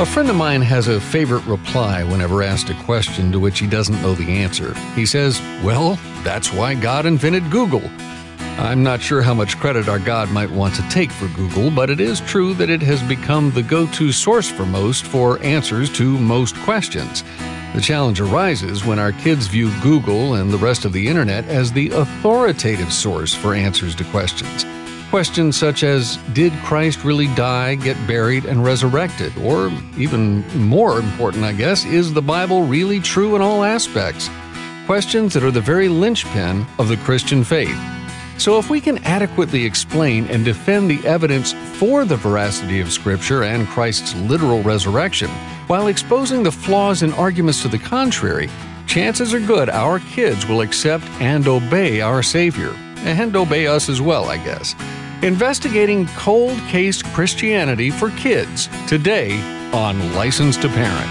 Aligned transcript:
A 0.00 0.06
friend 0.06 0.30
of 0.30 0.36
mine 0.36 0.62
has 0.62 0.88
a 0.88 0.98
favorite 0.98 1.44
reply 1.44 2.02
whenever 2.04 2.42
asked 2.42 2.70
a 2.70 2.84
question 2.84 3.30
to 3.32 3.38
which 3.38 3.58
he 3.58 3.66
doesn't 3.66 4.00
know 4.00 4.14
the 4.14 4.30
answer. 4.30 4.72
He 4.94 5.04
says, 5.04 5.38
Well, 5.62 5.96
that's 6.24 6.50
why 6.54 6.74
God 6.74 7.04
invented 7.04 7.50
Google. 7.50 7.82
I'm 8.58 8.82
not 8.82 9.02
sure 9.02 9.20
how 9.20 9.34
much 9.34 9.58
credit 9.58 9.90
our 9.90 9.98
God 9.98 10.30
might 10.30 10.50
want 10.50 10.74
to 10.76 10.88
take 10.88 11.12
for 11.12 11.28
Google, 11.36 11.70
but 11.70 11.90
it 11.90 12.00
is 12.00 12.22
true 12.22 12.54
that 12.54 12.70
it 12.70 12.80
has 12.80 13.02
become 13.02 13.50
the 13.50 13.62
go 13.62 13.86
to 13.88 14.10
source 14.10 14.50
for 14.50 14.64
most 14.64 15.04
for 15.04 15.38
answers 15.42 15.90
to 15.98 16.18
most 16.18 16.56
questions. 16.60 17.22
The 17.74 17.82
challenge 17.82 18.22
arises 18.22 18.86
when 18.86 18.98
our 18.98 19.12
kids 19.12 19.48
view 19.48 19.70
Google 19.82 20.32
and 20.32 20.50
the 20.50 20.56
rest 20.56 20.86
of 20.86 20.94
the 20.94 21.08
internet 21.08 21.44
as 21.44 21.72
the 21.72 21.90
authoritative 21.90 22.90
source 22.90 23.34
for 23.34 23.52
answers 23.52 23.94
to 23.96 24.04
questions. 24.04 24.64
Questions 25.10 25.56
such 25.56 25.82
as 25.82 26.18
Did 26.34 26.52
Christ 26.62 27.02
really 27.02 27.26
die, 27.34 27.74
get 27.74 27.96
buried, 28.06 28.44
and 28.44 28.64
resurrected? 28.64 29.36
Or, 29.38 29.72
even 29.98 30.46
more 30.56 31.00
important, 31.00 31.42
I 31.42 31.52
guess, 31.52 31.84
is 31.84 32.12
the 32.12 32.22
Bible 32.22 32.62
really 32.62 33.00
true 33.00 33.34
in 33.34 33.42
all 33.42 33.64
aspects? 33.64 34.30
Questions 34.86 35.34
that 35.34 35.42
are 35.42 35.50
the 35.50 35.60
very 35.60 35.88
linchpin 35.88 36.64
of 36.78 36.86
the 36.86 36.96
Christian 36.98 37.42
faith. 37.42 37.76
So, 38.38 38.56
if 38.56 38.70
we 38.70 38.80
can 38.80 38.98
adequately 38.98 39.64
explain 39.64 40.26
and 40.28 40.44
defend 40.44 40.88
the 40.88 41.04
evidence 41.04 41.54
for 41.80 42.04
the 42.04 42.16
veracity 42.16 42.78
of 42.78 42.92
Scripture 42.92 43.42
and 43.42 43.66
Christ's 43.66 44.14
literal 44.14 44.62
resurrection, 44.62 45.28
while 45.66 45.88
exposing 45.88 46.44
the 46.44 46.52
flaws 46.52 47.02
and 47.02 47.12
arguments 47.14 47.62
to 47.62 47.68
the 47.68 47.78
contrary, 47.80 48.48
chances 48.86 49.34
are 49.34 49.40
good 49.40 49.68
our 49.70 49.98
kids 49.98 50.46
will 50.46 50.60
accept 50.60 51.04
and 51.20 51.48
obey 51.48 52.00
our 52.00 52.22
Savior. 52.22 52.72
And 53.02 53.34
obey 53.34 53.66
us 53.66 53.88
as 53.88 54.00
well, 54.00 54.26
I 54.26 54.36
guess. 54.36 54.76
Investigating 55.22 56.06
cold 56.16 56.58
case 56.68 57.02
Christianity 57.02 57.90
for 57.90 58.08
kids 58.12 58.70
today 58.88 59.38
on 59.70 60.14
License 60.14 60.56
to 60.56 60.68
Parent. 60.70 61.10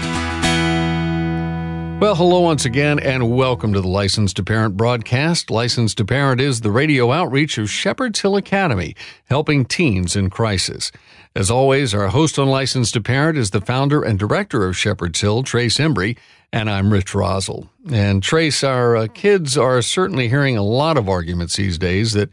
Well, 2.00 2.16
hello 2.16 2.40
once 2.40 2.64
again, 2.64 2.98
and 2.98 3.30
welcome 3.30 3.72
to 3.72 3.80
the 3.80 3.86
License 3.86 4.32
to 4.32 4.42
Parent 4.42 4.76
broadcast. 4.76 5.48
License 5.48 5.94
to 5.94 6.04
Parent 6.04 6.40
is 6.40 6.62
the 6.62 6.72
radio 6.72 7.12
outreach 7.12 7.56
of 7.56 7.70
Shepherd's 7.70 8.18
Hill 8.18 8.34
Academy, 8.34 8.96
helping 9.26 9.64
teens 9.64 10.16
in 10.16 10.28
crisis. 10.28 10.90
As 11.36 11.48
always, 11.48 11.94
our 11.94 12.08
host 12.08 12.36
on 12.36 12.48
License 12.48 12.90
to 12.92 13.00
Parent 13.00 13.38
is 13.38 13.50
the 13.50 13.60
founder 13.60 14.02
and 14.02 14.18
director 14.18 14.66
of 14.66 14.76
Shepherd's 14.76 15.20
Hill, 15.20 15.44
Trace 15.44 15.78
Embry, 15.78 16.18
and 16.52 16.68
I'm 16.68 16.92
Rich 16.92 17.12
Rosell. 17.12 17.68
And 17.92 18.24
Trace, 18.24 18.64
our 18.64 18.96
uh, 18.96 19.06
kids 19.06 19.56
are 19.56 19.80
certainly 19.82 20.28
hearing 20.28 20.56
a 20.56 20.64
lot 20.64 20.96
of 20.96 21.08
arguments 21.08 21.54
these 21.54 21.78
days 21.78 22.14
that 22.14 22.30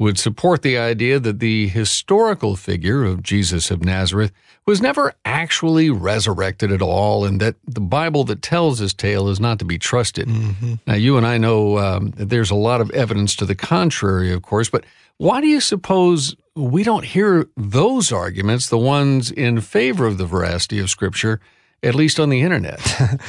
would 0.00 0.18
support 0.18 0.62
the 0.62 0.78
idea 0.78 1.20
that 1.20 1.40
the 1.40 1.68
historical 1.68 2.56
figure 2.56 3.04
of 3.04 3.22
Jesus 3.22 3.70
of 3.70 3.84
Nazareth 3.84 4.32
was 4.64 4.80
never 4.80 5.12
actually 5.26 5.90
resurrected 5.90 6.72
at 6.72 6.80
all, 6.80 7.26
and 7.26 7.38
that 7.38 7.56
the 7.66 7.82
Bible 7.82 8.24
that 8.24 8.40
tells 8.40 8.78
this 8.78 8.94
tale 8.94 9.28
is 9.28 9.38
not 9.38 9.58
to 9.58 9.64
be 9.66 9.78
trusted. 9.78 10.26
Mm-hmm. 10.26 10.74
Now, 10.86 10.94
you 10.94 11.18
and 11.18 11.26
I 11.26 11.36
know 11.36 11.76
um, 11.76 12.12
that 12.12 12.30
there's 12.30 12.50
a 12.50 12.54
lot 12.54 12.80
of 12.80 12.90
evidence 12.92 13.36
to 13.36 13.44
the 13.44 13.54
contrary, 13.54 14.32
of 14.32 14.40
course, 14.40 14.70
but 14.70 14.84
why 15.18 15.42
do 15.42 15.46
you 15.46 15.60
suppose 15.60 16.34
we 16.54 16.82
don't 16.82 17.04
hear 17.04 17.46
those 17.58 18.10
arguments, 18.10 18.70
the 18.70 18.78
ones 18.78 19.30
in 19.30 19.60
favor 19.60 20.06
of 20.06 20.16
the 20.16 20.26
veracity 20.26 20.80
of 20.80 20.90
Scripture? 20.90 21.40
at 21.82 21.94
least 21.94 22.20
on 22.20 22.28
the 22.28 22.42
internet. 22.42 22.78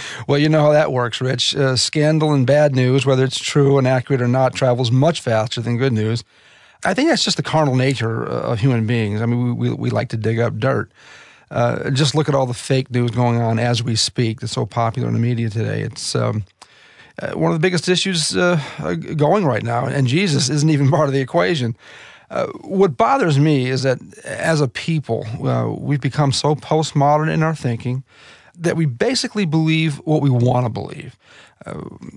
well, 0.28 0.38
you 0.38 0.50
know 0.50 0.60
how 0.60 0.72
that 0.74 0.92
works, 0.92 1.22
Rich. 1.22 1.56
Uh, 1.56 1.78
scandal 1.78 2.34
and 2.34 2.46
bad 2.46 2.76
news, 2.76 3.06
whether 3.06 3.24
it's 3.24 3.40
true 3.40 3.78
and 3.78 3.88
accurate 3.88 4.22
or 4.22 4.28
not, 4.28 4.54
travels 4.54 4.92
much 4.92 5.22
faster 5.22 5.62
than 5.62 5.78
good 5.78 5.94
news. 5.94 6.26
I 6.84 6.94
think 6.94 7.10
that's 7.10 7.24
just 7.24 7.38
the 7.38 7.44
carnal 7.44 7.76
nature 7.76 8.24
of 8.24 8.60
human 8.60 8.88
beings. 8.88 9.22
I 9.22 9.26
mean, 9.26 9.56
we, 9.58 9.70
we, 9.70 9.76
we 9.76 9.90
like 9.90 10.10
to 10.10 10.18
dig 10.18 10.40
up 10.40 10.58
dirt. 10.58 10.92
Uh, 11.52 11.90
just 11.92 12.16
look 12.16 12.30
at 12.30 12.36
all 12.36 12.46
the 12.46 12.54
fake 12.54 12.90
news 12.92 13.12
going 13.12 13.40
on 13.40 13.60
as 13.60 13.84
we 13.84 13.96
speak 13.96 14.40
that's 14.40 14.54
so 14.54 14.66
popular 14.66 15.08
in 15.08 15.14
the 15.14 15.20
media 15.20 15.50
today. 15.50 15.82
It's 15.82 16.16
um, 16.16 16.46
uh, 17.22 17.34
one 17.34 17.52
of 17.52 17.56
the 17.56 17.62
biggest 17.62 17.90
issues 17.90 18.36
uh, 18.36 18.56
going 19.16 19.46
right 19.46 19.64
now, 19.64 19.86
and 19.86 20.08
Jesus 20.08 20.50
isn't 20.50 20.70
even 20.70 20.90
part 20.92 21.08
of 21.08 21.14
the 21.14 21.20
equation. 21.20 21.76
Uh, 22.30 22.48
what 22.62 22.96
bothers 22.96 23.38
me 23.38 23.68
is 23.68 23.84
that 23.84 24.00
as 24.24 24.62
a 24.62 24.68
people, 24.68 25.26
uh, 25.46 25.70
we've 25.70 26.00
become 26.00 26.32
so 26.32 26.56
postmodern 26.56 27.30
in 27.30 27.44
our 27.44 27.54
thinking 27.54 28.04
that 28.58 28.78
we 28.78 28.86
basically 28.86 29.46
believe 29.46 29.98
what 30.06 30.22
we 30.22 30.30
want 30.30 30.66
to 30.66 30.70
believe. 30.70 31.18
Uh, 31.64 31.74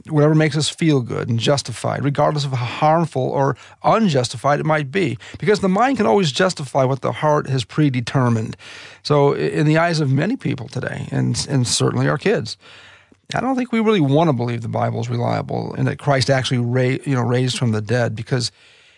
whatever 0.09 0.35
makes 0.35 0.57
us 0.57 0.71
feel 0.71 1.03
good 1.03 1.29
and 1.29 1.39
justified, 1.39 2.03
regardless 2.03 2.47
of 2.47 2.53
how 2.53 2.65
harmful 2.65 3.23
or 3.23 3.57
unjustified 3.83 4.59
it 4.59 4.65
might 4.65 4.91
be. 4.91 5.19
Because 5.39 5.61
the 5.61 5.69
mind 5.69 5.99
can 5.99 6.07
always 6.07 6.33
justify 6.33 6.85
what 6.85 7.03
the 7.03 7.13
heart 7.13 7.47
has 7.49 7.63
predetermined. 7.63 8.57
So, 9.03 9.35
in 9.35 9.67
the 9.67 9.77
eyes 9.77 10.01
of 10.01 10.11
many 10.11 10.37
people 10.37 10.69
today, 10.69 11.09
and, 11.11 11.47
and 11.51 11.69
certainly 11.69 12.09
our 12.09 12.17
kids, 12.17 12.57
I 13.35 13.41
don't 13.41 13.57
think 13.57 13.71
we 13.71 13.81
really 13.81 14.01
want 14.01 14.29
to 14.29 14.33
believe 14.33 14.63
the 14.63 14.69
Bible 14.69 15.01
is 15.01 15.11
reliable 15.11 15.75
and 15.75 15.87
that 15.87 15.99
Christ 15.99 16.31
actually 16.31 16.59
ra- 16.59 16.99
you 17.05 17.15
know, 17.15 17.23
raised 17.23 17.59
from 17.59 17.73
the 17.73 17.83
dead. 17.83 18.15
Because 18.15 18.51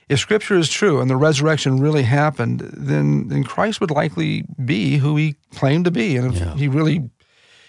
if 0.08 0.20
Scripture 0.20 0.56
is 0.56 0.68
true 0.68 1.00
and 1.00 1.10
the 1.10 1.16
resurrection 1.16 1.80
really 1.80 2.02
happened, 2.02 2.60
then, 2.60 3.28
then 3.28 3.44
Christ 3.44 3.80
would 3.80 3.90
likely 3.90 4.44
be 4.64 4.98
who 4.98 5.16
he 5.16 5.34
claimed 5.54 5.84
to 5.86 5.90
be. 5.90 6.16
And 6.16 6.32
if 6.32 6.40
yeah. 6.40 6.54
he 6.54 6.68
really 6.68 7.10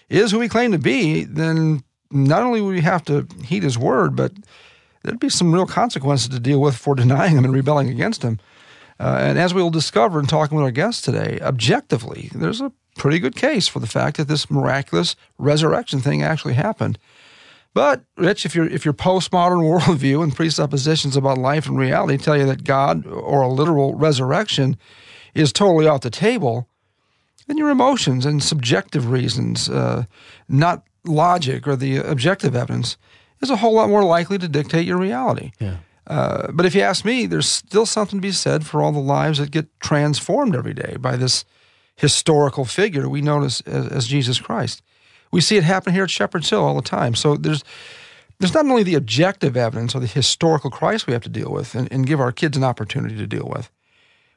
is 0.10 0.32
who 0.32 0.40
he 0.40 0.50
claimed 0.50 0.74
to 0.74 0.80
be, 0.80 1.24
then 1.24 1.84
not 2.12 2.44
only 2.44 2.62
would 2.62 2.76
we 2.76 2.82
have 2.82 3.04
to 3.06 3.28
heed 3.44 3.64
his 3.64 3.78
word, 3.78 4.16
but 4.16 4.34
there'd 5.04 5.20
be 5.20 5.30
some 5.30 5.54
real 5.54 5.66
consequences 5.66 6.30
to 6.30 6.40
deal 6.40 6.60
with 6.62 6.76
for 6.76 6.96
denying 7.04 7.38
him 7.38 7.46
and 7.46 7.54
rebelling 7.54 7.90
against 7.90 8.24
him. 8.24 8.40
Uh, 9.00 9.18
and 9.22 9.38
as 9.38 9.54
we 9.54 9.62
will 9.62 9.70
discover 9.70 10.20
in 10.20 10.26
talking 10.26 10.58
with 10.58 10.66
our 10.66 10.72
guests 10.72 11.02
today, 11.02 11.40
objectively, 11.42 12.32
there's 12.34 12.62
a 12.62 12.72
pretty 12.98 13.20
good 13.20 13.36
case 13.36 13.68
for 13.68 13.80
the 13.80 13.88
fact 13.88 14.18
that 14.18 14.28
this 14.28 14.50
miraculous 14.50 15.16
resurrection 15.38 16.00
thing 16.00 16.24
actually 16.24 16.56
happened. 16.56 16.98
But 17.74 18.04
Rich, 18.18 18.44
if 18.44 18.56
your 18.56 18.68
if 18.68 18.86
your 18.86 18.94
postmodern 18.96 19.62
worldview 19.80 20.24
and 20.24 20.36
presuppositions 20.36 21.16
about 21.16 21.38
life 21.38 21.68
and 21.68 21.78
reality 21.78 22.18
tell 22.18 22.36
you 22.36 22.48
that 22.48 22.64
God 22.64 23.06
or 23.06 23.42
a 23.42 23.48
literal 23.48 23.94
resurrection 23.94 24.78
is 25.36 25.54
totally 25.54 25.88
off 25.88 26.02
the 26.02 26.10
table, 26.10 26.68
then 27.46 27.58
your 27.58 27.70
emotions 27.70 28.26
and 28.26 28.42
subjective 28.42 29.12
reasons, 29.12 29.70
uh, 29.70 30.06
not 30.50 30.88
logic 31.08 31.68
or 31.68 31.76
the 31.76 31.98
objective 31.98 32.56
evidence 32.56 32.98
is 33.42 33.50
a 33.50 33.58
whole 33.58 33.74
lot 33.74 33.90
more 33.90 34.04
likely 34.04 34.38
to 34.38 34.48
dictate 34.48 34.86
your 34.86 34.98
reality. 34.98 35.52
Yeah. 35.60 35.78
Uh, 36.08 36.52
but 36.54 36.66
if 36.66 36.74
you 36.74 36.82
ask 36.82 37.04
me, 37.04 37.26
there's 37.26 37.50
still 37.50 37.86
something 37.86 38.20
to 38.20 38.22
be 38.22 38.32
said 38.32 38.66
for 38.66 38.82
all 38.82 38.92
the 38.92 39.00
lives 39.00 39.40
that 39.40 39.52
get 39.52 39.68
transformed 39.80 40.56
every 40.56 40.74
day 40.74 40.96
by 41.00 41.18
this 41.18 41.44
historical 41.96 42.64
figure 42.64 43.10
we 43.10 43.22
know 43.22 43.44
as, 43.44 43.62
as, 43.62 43.88
as 43.88 44.08
Jesus 44.08 44.40
Christ. 44.40 44.82
We 45.32 45.42
see 45.42 45.58
it 45.58 45.64
happen 45.64 45.94
here 45.94 46.04
at 46.04 46.10
Shepherd's 46.10 46.50
Hill 46.50 46.64
all 46.64 46.76
the 46.76 46.82
time. 46.82 47.16
So 47.16 47.36
there's 47.36 47.64
there's 48.40 48.54
not 48.54 48.66
only 48.68 48.84
the 48.84 48.96
objective 48.96 49.58
evidence 49.58 49.96
or 49.96 50.00
the 50.00 50.08
historical 50.08 50.70
Christ 50.70 51.08
we 51.08 51.14
have 51.14 51.24
to 51.24 51.30
deal 51.30 51.52
with 51.52 51.74
and, 51.74 51.92
and 51.92 52.06
give 52.06 52.20
our 52.20 52.32
kids 52.32 52.56
an 52.56 52.64
opportunity 52.64 53.16
to 53.18 53.26
deal 53.26 53.52
with. 53.52 53.72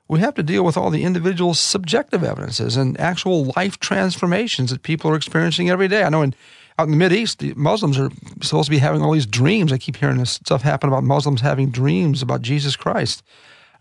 We 0.09 0.21
have 0.21 0.35
to 0.35 0.43
deal 0.43 0.65
with 0.65 0.77
all 0.77 0.91
the 0.91 1.05
individual 1.05 1.53
subjective 1.53 2.25
evidences 2.25 2.77
and 2.77 2.99
actual 2.99 3.53
life 3.57 3.79
transformations 3.79 4.71
that 4.71 4.83
people 4.83 5.11
are 5.11 5.17
experiencing 5.17 5.69
every 5.69 5.87
day. 5.87 6.03
I 6.03 6.09
know 6.09 6.23
in 6.23 6.35
out 6.81 6.87
in 6.87 6.93
the 6.93 6.97
Mid 6.97 7.13
East, 7.13 7.41
the 7.41 7.53
Muslims 7.55 7.99
are 7.99 8.11
supposed 8.41 8.67
to 8.67 8.71
be 8.71 8.79
having 8.79 9.03
all 9.03 9.13
these 9.13 9.27
dreams. 9.27 9.71
I 9.71 9.79
keep 9.79 9.97
hearing 9.97 10.17
this 10.17 10.33
stuff 10.33 10.63
happen 10.63 10.89
about 10.89 11.05
Muslims 11.05 11.43
having 11.43 11.71
dreams 11.71 12.23
about 12.23 12.41
Jesus 12.41 12.75
Christ. 12.75 13.23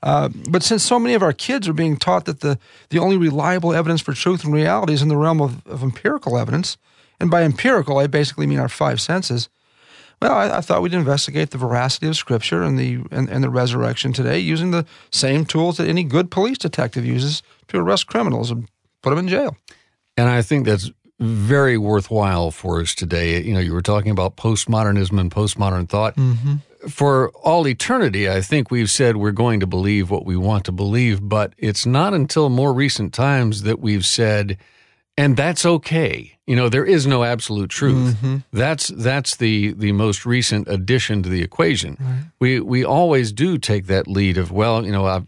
Uh, 0.03 0.29
but 0.49 0.63
since 0.63 0.83
so 0.83 0.99
many 0.99 1.13
of 1.13 1.23
our 1.23 1.31
kids 1.31 1.67
are 1.67 1.73
being 1.73 1.95
taught 1.95 2.25
that 2.25 2.41
the, 2.41 2.59
the 2.89 2.99
only 2.99 3.15
reliable 3.15 3.73
evidence 3.73 4.01
for 4.01 4.13
truth 4.13 4.43
and 4.43 4.53
reality 4.53 4.93
is 4.93 5.01
in 5.01 5.07
the 5.07 5.15
realm 5.15 5.41
of, 5.41 5.65
of 5.65 5.81
empirical 5.81 6.37
evidence, 6.37 6.77
and 7.21 7.31
by 7.31 7.43
empirical, 7.43 7.97
I 7.97 8.07
basically 8.07 8.47
mean 8.47 8.59
our 8.59 8.69
five 8.69 8.99
senses. 8.99 9.47
Well, 10.21 10.33
I, 10.33 10.57
I, 10.57 10.61
thought 10.61 10.81
we'd 10.81 10.93
investigate 10.93 11.51
the 11.51 11.57
veracity 11.57 12.07
of 12.07 12.17
Scripture 12.17 12.63
and 12.63 12.77
the 12.77 12.99
and, 13.11 13.29
and, 13.29 13.41
the 13.41 13.49
resurrection 13.49 14.11
today 14.11 14.39
using 14.39 14.71
the 14.71 14.85
same 15.11 15.45
tools 15.45 15.77
that 15.77 15.87
any 15.87 16.03
good 16.03 16.29
police 16.29 16.57
detective 16.57 17.05
uses 17.05 17.41
to 17.69 17.77
arrest 17.77 18.07
criminals 18.07 18.51
and 18.51 18.67
put 19.01 19.11
them 19.11 19.19
in 19.19 19.29
jail. 19.29 19.55
And 20.17 20.27
I 20.27 20.41
think 20.41 20.65
that's 20.65 20.91
very 21.19 21.77
worthwhile 21.77 22.51
for 22.51 22.79
us 22.79 22.95
today. 22.95 23.41
You 23.41 23.53
know, 23.53 23.59
you 23.59 23.73
were 23.73 23.81
talking 23.81 24.11
about 24.11 24.37
postmodernism 24.37 25.19
and 25.19 25.29
postmodern 25.29 25.89
thought. 25.89 26.15
Mm-hmm. 26.15 26.55
For 26.87 27.29
all 27.43 27.67
eternity, 27.67 28.29
I 28.29 28.39
think 28.39 28.71
we've 28.71 28.89
said 28.89 29.17
we're 29.17 29.31
going 29.31 29.59
to 29.59 29.67
believe 29.67 30.09
what 30.09 30.25
we 30.25 30.37
want 30.37 30.63
to 30.65 30.71
believe, 30.71 31.19
but 31.21 31.53
it's 31.57 31.85
not 31.85 32.13
until 32.13 32.49
more 32.49 32.73
recent 32.73 33.13
times 33.13 33.63
that 33.63 33.81
we've 33.81 34.05
said, 34.05 34.57
and 35.17 35.35
that's 35.35 35.65
okay. 35.65 36.37
You 36.47 36.55
know, 36.55 36.69
there 36.69 36.85
is 36.85 37.05
no 37.05 37.25
absolute 37.25 37.69
truth. 37.69 38.15
Mm-hmm. 38.15 38.37
That's 38.53 38.87
that's 38.87 39.35
the 39.35 39.73
the 39.73 39.91
most 39.91 40.25
recent 40.25 40.69
addition 40.69 41.21
to 41.23 41.29
the 41.29 41.41
equation. 41.41 41.97
Right. 41.99 42.23
We 42.39 42.59
we 42.61 42.85
always 42.85 43.33
do 43.33 43.57
take 43.57 43.87
that 43.87 44.07
lead 44.07 44.37
of 44.37 44.49
well, 44.49 44.85
you 44.85 44.93
know, 44.93 45.05
i 45.05 45.21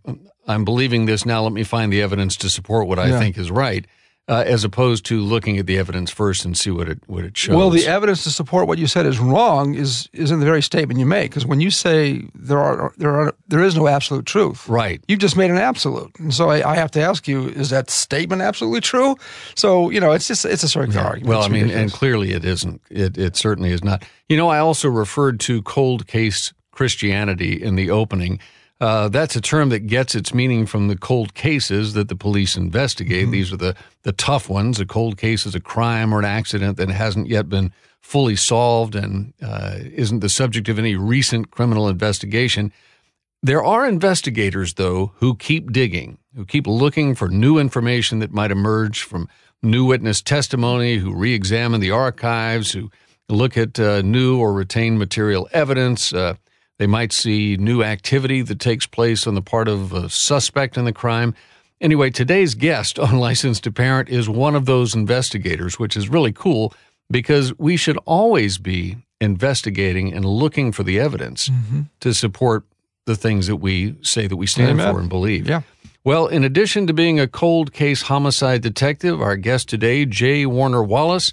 am 0.48 0.64
believing 0.64 1.06
this 1.06 1.26
now. 1.26 1.44
Let 1.44 1.52
me 1.52 1.64
find 1.64 1.92
the 1.92 2.02
evidence 2.02 2.38
to 2.38 2.50
support 2.50 2.88
what 2.88 2.98
I 2.98 3.08
yeah. 3.08 3.20
think 3.20 3.38
is 3.38 3.52
right. 3.52 3.86
Uh, 4.28 4.44
as 4.46 4.64
opposed 4.64 5.06
to 5.06 5.20
looking 5.20 5.58
at 5.58 5.66
the 5.66 5.78
evidence 5.78 6.12
first 6.12 6.46
and 6.46 6.58
see 6.58 6.72
what 6.72 6.88
it 6.88 7.00
what 7.08 7.24
it 7.24 7.36
shows. 7.36 7.56
Well, 7.56 7.70
the 7.70 7.88
evidence 7.88 8.24
to 8.24 8.30
support 8.30 8.68
what 8.68 8.78
you 8.78 8.88
said 8.88 9.06
is 9.06 9.20
wrong 9.20 9.74
is 9.74 10.10
is 10.14 10.32
in 10.32 10.40
the 10.40 10.46
very 10.46 10.62
statement 10.62 11.00
you 11.00 11.06
make. 11.06 11.32
Because 11.32 11.46
when 11.46 11.60
you 11.60 11.72
say 11.72 12.24
there 12.36 12.60
are 12.60 12.94
there 12.98 13.14
are 13.14 13.34
there 13.48 13.62
is 13.62 13.76
no 13.76 13.88
absolute 13.88 14.26
truth, 14.26 14.70
right? 14.70 15.04
You've 15.08 15.20
just 15.20 15.36
made 15.36 15.50
an 15.50 15.58
absolute, 15.58 16.12
and 16.20 16.34
so 16.34 16.50
I, 16.50 16.72
I 16.72 16.76
have 16.76 16.92
to 16.92 17.02
ask 17.02 17.28
you: 17.28 17.50
Is 17.50 17.72
that 17.72 17.90
statement 17.90 18.42
absolutely 18.42 18.82
true? 18.82 19.16
So 19.56 19.90
you 19.90 20.00
know, 20.00 20.12
it's 20.12 20.28
just 20.28 20.46
it's 20.46 20.64
a 20.64 20.70
circular 20.70 21.02
yeah. 21.02 21.08
argument. 21.08 21.30
Well, 21.30 21.40
it's 21.40 21.50
I 21.50 21.52
mean, 21.52 21.64
ridiculous. 21.64 21.92
and 21.92 22.00
clearly 22.00 22.32
it 22.34 22.46
isn't. 22.46 22.82
It 22.90 23.18
it 23.18 23.36
certainly 23.36 23.72
is 23.72 23.84
not. 23.84 24.04
You 24.30 24.38
know, 24.38 24.50
I 24.50 24.60
also 24.60 24.88
referred 24.88 25.40
to 25.42 25.62
cold 25.64 26.08
case 26.08 26.54
Christianity 26.72 27.62
in 27.62 27.76
the 27.76 27.90
opening. 27.90 28.40
Uh, 28.82 29.08
that's 29.10 29.36
a 29.36 29.42
term 29.42 29.70
that 29.70 29.86
gets 29.86 30.16
its 30.16 30.34
meaning 30.34 30.66
from 30.66 30.88
the 30.88 30.98
cold 30.98 31.36
cases 31.36 31.94
that 31.94 32.08
the 32.08 32.16
police 32.16 32.58
investigate. 32.58 33.26
Mm-hmm. 33.26 33.32
These 33.32 33.54
are 33.54 33.58
the, 33.58 33.76
the 34.02 34.12
tough 34.12 34.50
ones. 34.50 34.80
A 34.80 34.88
cold 34.88 35.20
case 35.20 35.46
is 35.46 35.54
a 35.54 35.60
crime 35.60 36.12
or 36.12 36.18
an 36.18 36.26
accident 36.26 36.78
that 36.78 36.90
hasn't 36.90 37.28
yet 37.28 37.48
been 37.48 37.72
fully 38.00 38.36
solved 38.36 38.96
and 38.96 39.34
uh, 39.40 39.76
isn't 39.78 40.22
the 40.22 40.30
subject 40.30 40.68
of 40.68 40.80
any 40.80 40.96
recent 40.96 41.52
criminal 41.52 41.88
investigation. 41.88 42.74
There 43.44 43.64
are 43.64 43.88
investigators, 43.88 44.74
though, 44.74 45.12
who 45.18 45.36
keep 45.36 45.72
digging, 45.72 46.18
who 46.36 46.44
keep 46.44 46.66
looking 46.66 47.14
for 47.14 47.30
new 47.30 47.60
information 47.60 48.18
that 48.20 48.32
might 48.32 48.50
emerge 48.50 49.04
from 49.04 49.30
new 49.62 49.86
witness 49.86 50.24
testimony, 50.24 50.98
who 50.98 51.14
re 51.14 51.36
examine 51.36 51.82
the 51.82 51.92
archives, 51.92 52.72
who 52.72 52.90
look 53.30 53.58
at 53.58 53.80
uh, 53.80 54.02
new 54.02 54.40
or 54.40 54.54
retained 54.54 54.98
material 54.98 55.48
evidence. 55.54 56.12
Uh, 56.14 56.34
they 56.82 56.88
might 56.88 57.14
see 57.14 57.58
new 57.58 57.84
activity 57.84 58.42
that 58.42 58.60
takes 58.60 58.88
place 58.88 59.28
on 59.28 59.36
the 59.36 59.42
part 59.44 59.68
of 59.68 59.94
a 59.94 60.10
suspect 60.10 60.80
in 60.80 60.86
the 60.86 60.92
crime. 60.92 61.36
Anyway, 61.80 62.10
today's 62.10 62.56
guest 62.56 62.98
on 62.98 63.20
License 63.20 63.60
to 63.60 63.72
Parent 63.72 64.10
is 64.10 64.28
one 64.28 64.56
of 64.56 64.66
those 64.66 64.96
investigators, 64.96 65.78
which 65.78 65.96
is 65.96 66.10
really 66.10 66.34
cool 66.34 66.74
because 67.12 67.56
we 67.60 67.78
should 67.78 68.00
always 68.08 68.58
be 68.58 68.98
investigating 69.20 70.12
and 70.12 70.26
looking 70.26 70.72
for 70.72 70.82
the 70.82 71.00
evidence 71.00 71.50
mm-hmm. 71.50 71.82
to 72.00 72.16
support 72.16 72.64
the 73.06 73.16
things 73.16 73.46
that 73.46 73.58
we 73.58 73.96
say 74.02 74.26
that 74.26 74.38
we 74.38 74.48
stand 74.48 74.72
Amen. 74.72 74.92
for 74.92 75.00
and 75.00 75.08
believe. 75.08 75.48
Yeah. 75.48 75.62
Well, 76.04 76.26
in 76.26 76.44
addition 76.44 76.88
to 76.88 76.94
being 76.94 77.20
a 77.20 77.28
cold 77.28 77.74
case 77.74 78.02
homicide 78.02 78.64
detective, 78.64 79.22
our 79.22 79.36
guest 79.36 79.70
today, 79.70 80.06
J. 80.06 80.48
Warner 80.48 80.82
Wallace, 80.82 81.32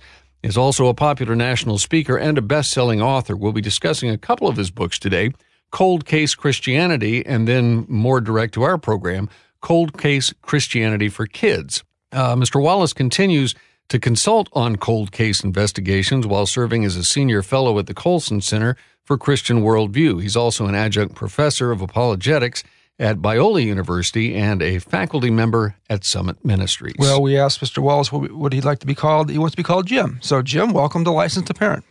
is 0.48 0.56
also 0.56 0.86
a 0.86 0.94
popular 0.94 1.36
national 1.36 1.76
speaker 1.76 2.16
and 2.16 2.38
a 2.38 2.42
best 2.42 2.70
selling 2.70 3.02
author. 3.02 3.36
We'll 3.36 3.52
be 3.52 3.60
discussing 3.60 4.08
a 4.08 4.16
couple 4.16 4.48
of 4.48 4.56
his 4.56 4.70
books 4.70 4.98
today 4.98 5.32
Cold 5.70 6.06
Case 6.06 6.34
Christianity, 6.34 7.24
and 7.26 7.46
then 7.46 7.84
more 7.88 8.22
direct 8.22 8.54
to 8.54 8.62
our 8.62 8.78
program, 8.78 9.28
Cold 9.60 9.98
Case 9.98 10.32
Christianity 10.40 11.10
for 11.10 11.26
Kids. 11.26 11.84
Uh, 12.10 12.34
Mr. 12.34 12.62
Wallace 12.62 12.94
continues 12.94 13.54
to 13.90 13.98
consult 13.98 14.48
on 14.54 14.76
cold 14.76 15.12
case 15.12 15.44
investigations 15.44 16.26
while 16.26 16.46
serving 16.46 16.86
as 16.86 16.96
a 16.96 17.04
senior 17.04 17.42
fellow 17.42 17.78
at 17.78 17.86
the 17.86 17.92
Colson 17.92 18.40
Center 18.40 18.76
for 19.04 19.18
Christian 19.18 19.62
Worldview. 19.62 20.22
He's 20.22 20.36
also 20.36 20.64
an 20.66 20.74
adjunct 20.74 21.14
professor 21.14 21.70
of 21.70 21.82
apologetics 21.82 22.64
at 22.98 23.18
Biola 23.18 23.64
University 23.64 24.34
and 24.34 24.62
a 24.62 24.78
faculty 24.78 25.30
member 25.30 25.76
at 25.88 26.04
Summit 26.04 26.44
Ministries. 26.44 26.96
Well, 26.98 27.22
we 27.22 27.38
asked 27.38 27.60
Mr. 27.60 27.78
Wallace 27.78 28.10
what 28.10 28.30
would 28.32 28.52
he 28.52 28.60
like 28.60 28.80
to 28.80 28.86
be 28.86 28.94
called. 28.94 29.30
He 29.30 29.38
wants 29.38 29.52
to 29.52 29.56
be 29.56 29.62
called 29.62 29.86
Jim. 29.86 30.18
So, 30.20 30.42
Jim, 30.42 30.72
welcome 30.72 31.04
to 31.04 31.10
License 31.10 31.46
to 31.46 31.54
Parent. 31.54 31.84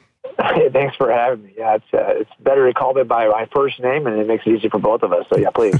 Thanks 0.73 0.95
for 0.95 1.11
having 1.11 1.43
me. 1.43 1.53
Yeah, 1.57 1.75
it's 1.75 1.85
uh, 1.93 2.19
it's 2.19 2.29
better 2.41 2.67
to 2.67 2.73
call 2.73 2.93
me 2.93 3.03
by 3.03 3.27
my 3.27 3.47
first 3.55 3.79
name, 3.79 4.05
and 4.05 4.19
it 4.19 4.27
makes 4.27 4.45
it 4.45 4.51
easy 4.51 4.69
for 4.69 4.79
both 4.79 5.01
of 5.01 5.11
us. 5.11 5.25
So, 5.33 5.39
yeah, 5.39 5.49
please. 5.49 5.79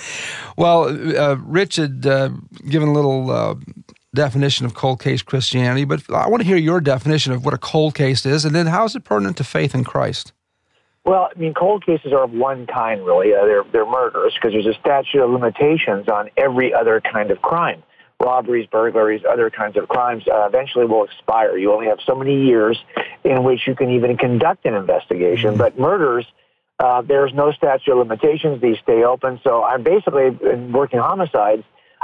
well, 0.56 0.84
uh, 1.18 1.36
Rich 1.36 1.76
had 1.76 2.06
uh, 2.06 2.30
given 2.68 2.90
a 2.90 2.92
little 2.92 3.30
uh, 3.30 3.54
definition 4.14 4.66
of 4.66 4.74
cold 4.74 5.00
case 5.00 5.22
Christianity, 5.22 5.84
but 5.84 6.08
I 6.10 6.28
want 6.28 6.42
to 6.42 6.46
hear 6.46 6.56
your 6.56 6.80
definition 6.80 7.32
of 7.32 7.44
what 7.44 7.54
a 7.54 7.58
cold 7.58 7.94
case 7.94 8.24
is, 8.24 8.44
and 8.44 8.54
then 8.54 8.66
how 8.66 8.84
is 8.84 8.94
it 8.94 9.04
pertinent 9.04 9.36
to 9.38 9.44
faith 9.44 9.74
in 9.74 9.82
Christ? 9.82 10.32
Well, 11.04 11.30
I 11.34 11.38
mean, 11.38 11.54
cold 11.54 11.86
cases 11.86 12.12
are 12.12 12.24
of 12.24 12.32
one 12.32 12.66
kind, 12.66 13.04
really. 13.04 13.34
Uh, 13.34 13.44
they're 13.44 13.64
they're 13.72 13.86
murders 13.86 14.34
because 14.34 14.52
there's 14.52 14.66
a 14.66 14.78
statute 14.78 15.22
of 15.22 15.30
limitations 15.30 16.08
on 16.08 16.30
every 16.36 16.74
other 16.74 17.00
kind 17.00 17.30
of 17.30 17.40
crime. 17.40 17.82
Robberies, 18.20 18.66
burglaries, 18.66 19.22
other 19.28 19.48
kinds 19.48 19.76
of 19.76 19.88
crimes 19.88 20.24
uh, 20.26 20.46
eventually 20.46 20.86
will 20.86 21.04
expire. 21.04 21.56
You 21.56 21.72
only 21.72 21.86
have 21.86 21.98
so 22.04 22.14
many 22.14 22.44
years 22.44 22.78
in 23.24 23.44
which 23.44 23.66
you 23.66 23.76
can 23.76 23.90
even 23.90 24.16
conduct 24.16 24.66
an 24.66 24.74
investigation. 24.74 25.50
Mm-hmm. 25.50 25.58
But 25.58 25.78
murders, 25.78 26.26
uh, 26.80 27.02
there's 27.02 27.32
no 27.32 27.52
statute 27.52 27.92
of 27.92 27.98
limitations. 27.98 28.60
These 28.60 28.78
stay 28.82 29.04
open. 29.04 29.40
So 29.44 29.62
I'm 29.62 29.84
basically 29.84 30.26
in 30.26 30.72
working 30.72 30.98
homicides. 30.98 31.62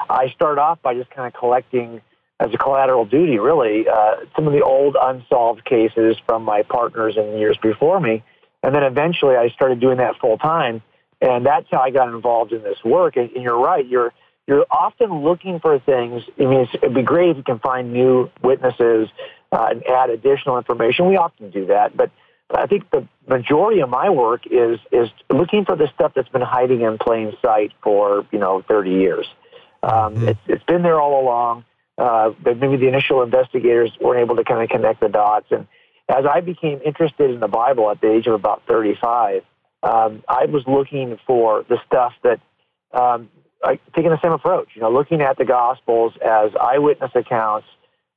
I 0.09 0.31
start 0.31 0.59
off 0.59 0.81
by 0.83 0.95
just 0.95 1.11
kind 1.11 1.27
of 1.27 1.39
collecting 1.39 2.01
as 2.41 2.53
a 2.53 2.59
collateral 2.59 3.05
duty, 3.05 3.39
really, 3.39 3.87
uh, 3.89 4.17
some 4.35 4.47
of 4.47 4.53
the 4.53 4.63
old 4.63 4.97
unsolved 5.01 5.65
cases 5.65 6.17
from 6.27 6.43
my 6.43 6.63
partners 6.63 7.17
in 7.17 7.39
years 7.39 7.57
before 7.63 8.01
me 8.01 8.23
and 8.65 8.75
then 8.75 8.83
eventually 8.83 9.37
I 9.37 9.49
started 9.51 9.79
doing 9.79 9.99
that 9.99 10.17
full 10.21 10.39
time. 10.39 10.83
And 11.21 11.45
that's 11.45 11.67
how 11.71 11.79
I 11.79 11.91
got 11.91 12.09
involved 12.09 12.53
in 12.53 12.63
this 12.63 12.79
work. 12.85 13.17
And, 13.17 13.31
and 13.31 13.43
you're 13.43 13.59
right. 13.59 13.87
You're, 13.87 14.13
you're 14.47 14.67
often 14.71 15.23
looking 15.23 15.61
for 15.61 15.79
things. 15.79 16.23
I 16.39 16.45
mean, 16.45 16.67
it'd 16.75 16.95
be 16.95 17.03
great 17.03 17.31
if 17.31 17.37
you 17.37 17.43
can 17.43 17.59
find 17.59 17.93
new 17.93 18.31
witnesses 18.43 19.09
uh, 19.53 19.67
and 19.71 19.87
add 19.87 20.11
additional 20.11 20.59
information. 20.59 21.09
We 21.09 21.17
often 21.17 21.51
do 21.51 21.67
that, 21.67 21.97
but 21.97 22.11
I 22.55 22.67
think 22.67 22.91
the 22.91 23.07
majority 23.27 23.81
of 23.81 23.89
my 23.89 24.11
work 24.11 24.43
is 24.47 24.79
is 24.93 25.09
looking 25.31 25.65
for 25.65 25.77
the 25.77 25.89
stuff 25.95 26.13
that's 26.15 26.29
been 26.29 26.43
hiding 26.43 26.83
in 26.83 26.99
plain 26.99 27.33
sight 27.41 27.73
for 27.83 28.27
you 28.33 28.39
know 28.39 28.63
30 28.69 28.91
years. 28.91 29.27
Um, 29.83 29.91
mm-hmm. 29.91 30.29
it's, 30.29 30.41
it's 30.47 30.65
been 30.65 30.83
there 30.83 31.01
all 31.01 31.23
along. 31.23 31.65
Uh, 31.97 32.31
but 32.43 32.59
maybe 32.59 32.77
the 32.77 32.89
initial 32.89 33.23
investigators 33.23 33.93
weren't 34.01 34.21
able 34.21 34.35
to 34.37 34.45
kind 34.45 34.63
of 34.63 34.69
connect 34.69 35.01
the 35.01 35.09
dots, 35.09 35.47
and 35.51 35.67
as 36.09 36.25
I 36.31 36.41
became 36.41 36.81
interested 36.85 37.31
in 37.31 37.41
the 37.41 37.49
Bible 37.49 37.91
at 37.91 38.01
the 38.01 38.13
age 38.13 38.27
of 38.27 38.35
about 38.35 38.63
35, 38.69 39.43
um, 39.83 40.23
I 40.29 40.47
was 40.47 40.65
looking 40.67 41.19
for 41.27 41.65
the 41.69 41.79
stuff 41.87 42.13
that, 42.23 42.41
um, 42.93 43.31
I, 43.63 43.79
taking 43.95 44.11
the 44.11 44.21
same 44.23 44.33
approach, 44.33 44.69
you 44.75 44.83
know, 44.83 44.91
looking 44.91 45.23
at 45.23 45.39
the 45.39 45.45
Gospels 45.45 46.13
as 46.25 46.53
eyewitness 46.61 47.13
accounts. 47.15 47.67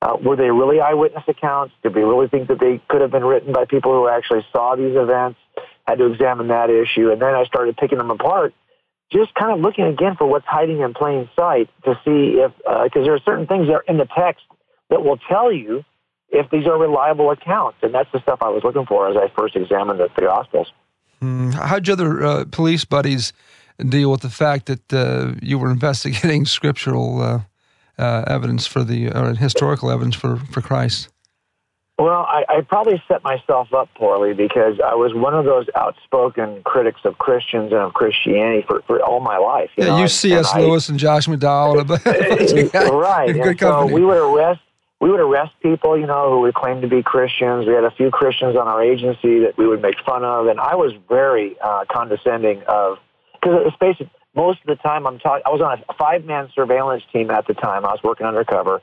Uh, 0.01 0.15
were 0.21 0.35
they 0.35 0.51
really 0.51 0.79
eyewitness 0.79 1.23
accounts? 1.27 1.73
Did 1.81 1.95
we 1.95 2.03
really 2.03 2.27
think 2.27 2.49
that 2.49 2.59
they 2.59 2.79
could 2.87 3.01
have 3.01 3.11
been 3.11 3.25
written 3.25 3.51
by 3.51 3.65
people 3.65 3.93
who 3.93 4.07
actually 4.07 4.45
saw 4.51 4.75
these 4.75 4.95
events? 4.95 5.39
Had 5.87 5.97
to 5.97 6.11
examine 6.11 6.49
that 6.49 6.69
issue. 6.69 7.11
And 7.11 7.21
then 7.21 7.33
I 7.33 7.45
started 7.45 7.77
picking 7.77 7.97
them 7.97 8.11
apart, 8.11 8.53
just 9.11 9.33
kind 9.33 9.51
of 9.51 9.59
looking 9.59 9.85
again 9.85 10.15
for 10.15 10.27
what's 10.27 10.45
hiding 10.45 10.81
in 10.81 10.93
plain 10.93 11.29
sight 11.35 11.69
to 11.85 11.99
see 12.05 12.39
if, 12.39 12.51
because 12.57 12.91
uh, 12.95 13.03
there 13.03 13.13
are 13.13 13.19
certain 13.19 13.47
things 13.47 13.67
that 13.67 13.73
are 13.73 13.85
in 13.87 13.97
the 13.97 14.07
text 14.15 14.43
that 14.89 15.03
will 15.03 15.17
tell 15.17 15.51
you 15.51 15.83
if 16.29 16.49
these 16.49 16.65
are 16.65 16.77
reliable 16.77 17.31
accounts. 17.31 17.77
And 17.81 17.93
that's 17.93 18.11
the 18.11 18.21
stuff 18.21 18.39
I 18.41 18.49
was 18.49 18.63
looking 18.63 18.85
for 18.85 19.09
as 19.09 19.15
I 19.17 19.31
first 19.37 19.55
examined 19.55 19.99
the, 19.99 20.09
the 20.15 20.23
Gospels. 20.23 20.71
Hmm. 21.21 21.51
How'd 21.51 21.87
your 21.87 21.93
other 21.93 22.23
uh, 22.23 22.45
police 22.51 22.85
buddies 22.85 23.33
deal 23.77 24.11
with 24.11 24.21
the 24.21 24.29
fact 24.29 24.67
that 24.67 24.93
uh, 24.93 25.33
you 25.41 25.57
were 25.57 25.71
investigating 25.71 26.45
scriptural 26.45 27.21
uh, 27.21 27.41
uh 27.97 28.23
evidence 28.27 28.67
for 28.67 28.83
the, 28.83 29.09
or 29.09 29.33
historical 29.33 29.89
evidence 29.89 30.15
for, 30.15 30.37
for 30.37 30.61
Christ? 30.61 31.09
Well, 31.99 32.27
I, 32.29 32.43
I 32.47 32.61
probably 32.61 33.01
set 33.07 33.23
myself 33.23 33.73
up 33.73 33.89
poorly 33.95 34.35
because 34.35 34.79
I 34.85 34.93
was 34.93 35.15
one 35.15 35.33
of 35.33 35.45
those 35.45 35.65
outspoken 35.75 36.61
critics 36.63 37.01
of 37.05 37.17
Christians 37.17 37.71
and 37.71 37.81
of 37.81 37.95
Christianity 37.95 38.63
for, 38.67 38.83
for 38.85 39.01
all 39.01 39.19
my 39.19 39.37
life. 39.37 39.71
You 39.75 39.85
yeah, 39.85 39.89
know? 39.89 40.01
you 40.01 40.07
C.S. 40.07 40.55
Lewis 40.55 40.89
and 40.89 40.99
Josh 40.99 41.25
McDowell. 41.25 41.89
right. 43.01 43.29
and 43.35 43.59
so 43.59 43.87
we 43.87 44.05
would 44.05 44.17
arrest 44.17 44.61
we 44.99 45.11
would 45.11 45.19
arrest 45.19 45.53
people, 45.61 45.97
you 45.97 46.07
know, 46.07 46.31
who 46.31 46.41
would 46.41 46.55
claim 46.55 46.81
to 46.81 46.87
be 46.87 47.03
Christians. 47.03 47.67
We 47.67 47.73
had 47.73 47.83
a 47.83 47.91
few 47.91 48.09
Christians 48.09 48.55
on 48.55 48.67
our 48.67 48.81
agency 48.81 49.39
that 49.41 49.53
we 49.57 49.67
would 49.67 49.81
make 49.81 49.95
fun 50.05 50.23
of, 50.23 50.47
and 50.47 50.59
I 50.59 50.75
was 50.75 50.93
very 51.07 51.55
uh, 51.59 51.85
condescending 51.89 52.63
of 52.67 52.97
because 53.33 53.61
let's 53.63 53.77
face 53.77 53.97
it, 53.99 54.09
most 54.35 54.59
of 54.61 54.67
the 54.67 54.75
time 54.75 55.05
I'm 55.05 55.19
talking. 55.19 55.43
I 55.45 55.49
was 55.49 55.61
on 55.61 55.83
a 55.87 55.93
five-man 55.93 56.49
surveillance 56.55 57.03
team 57.13 57.29
at 57.29 57.47
the 57.47 57.53
time. 57.53 57.85
I 57.85 57.91
was 57.91 57.99
working 58.03 58.25
undercover. 58.25 58.81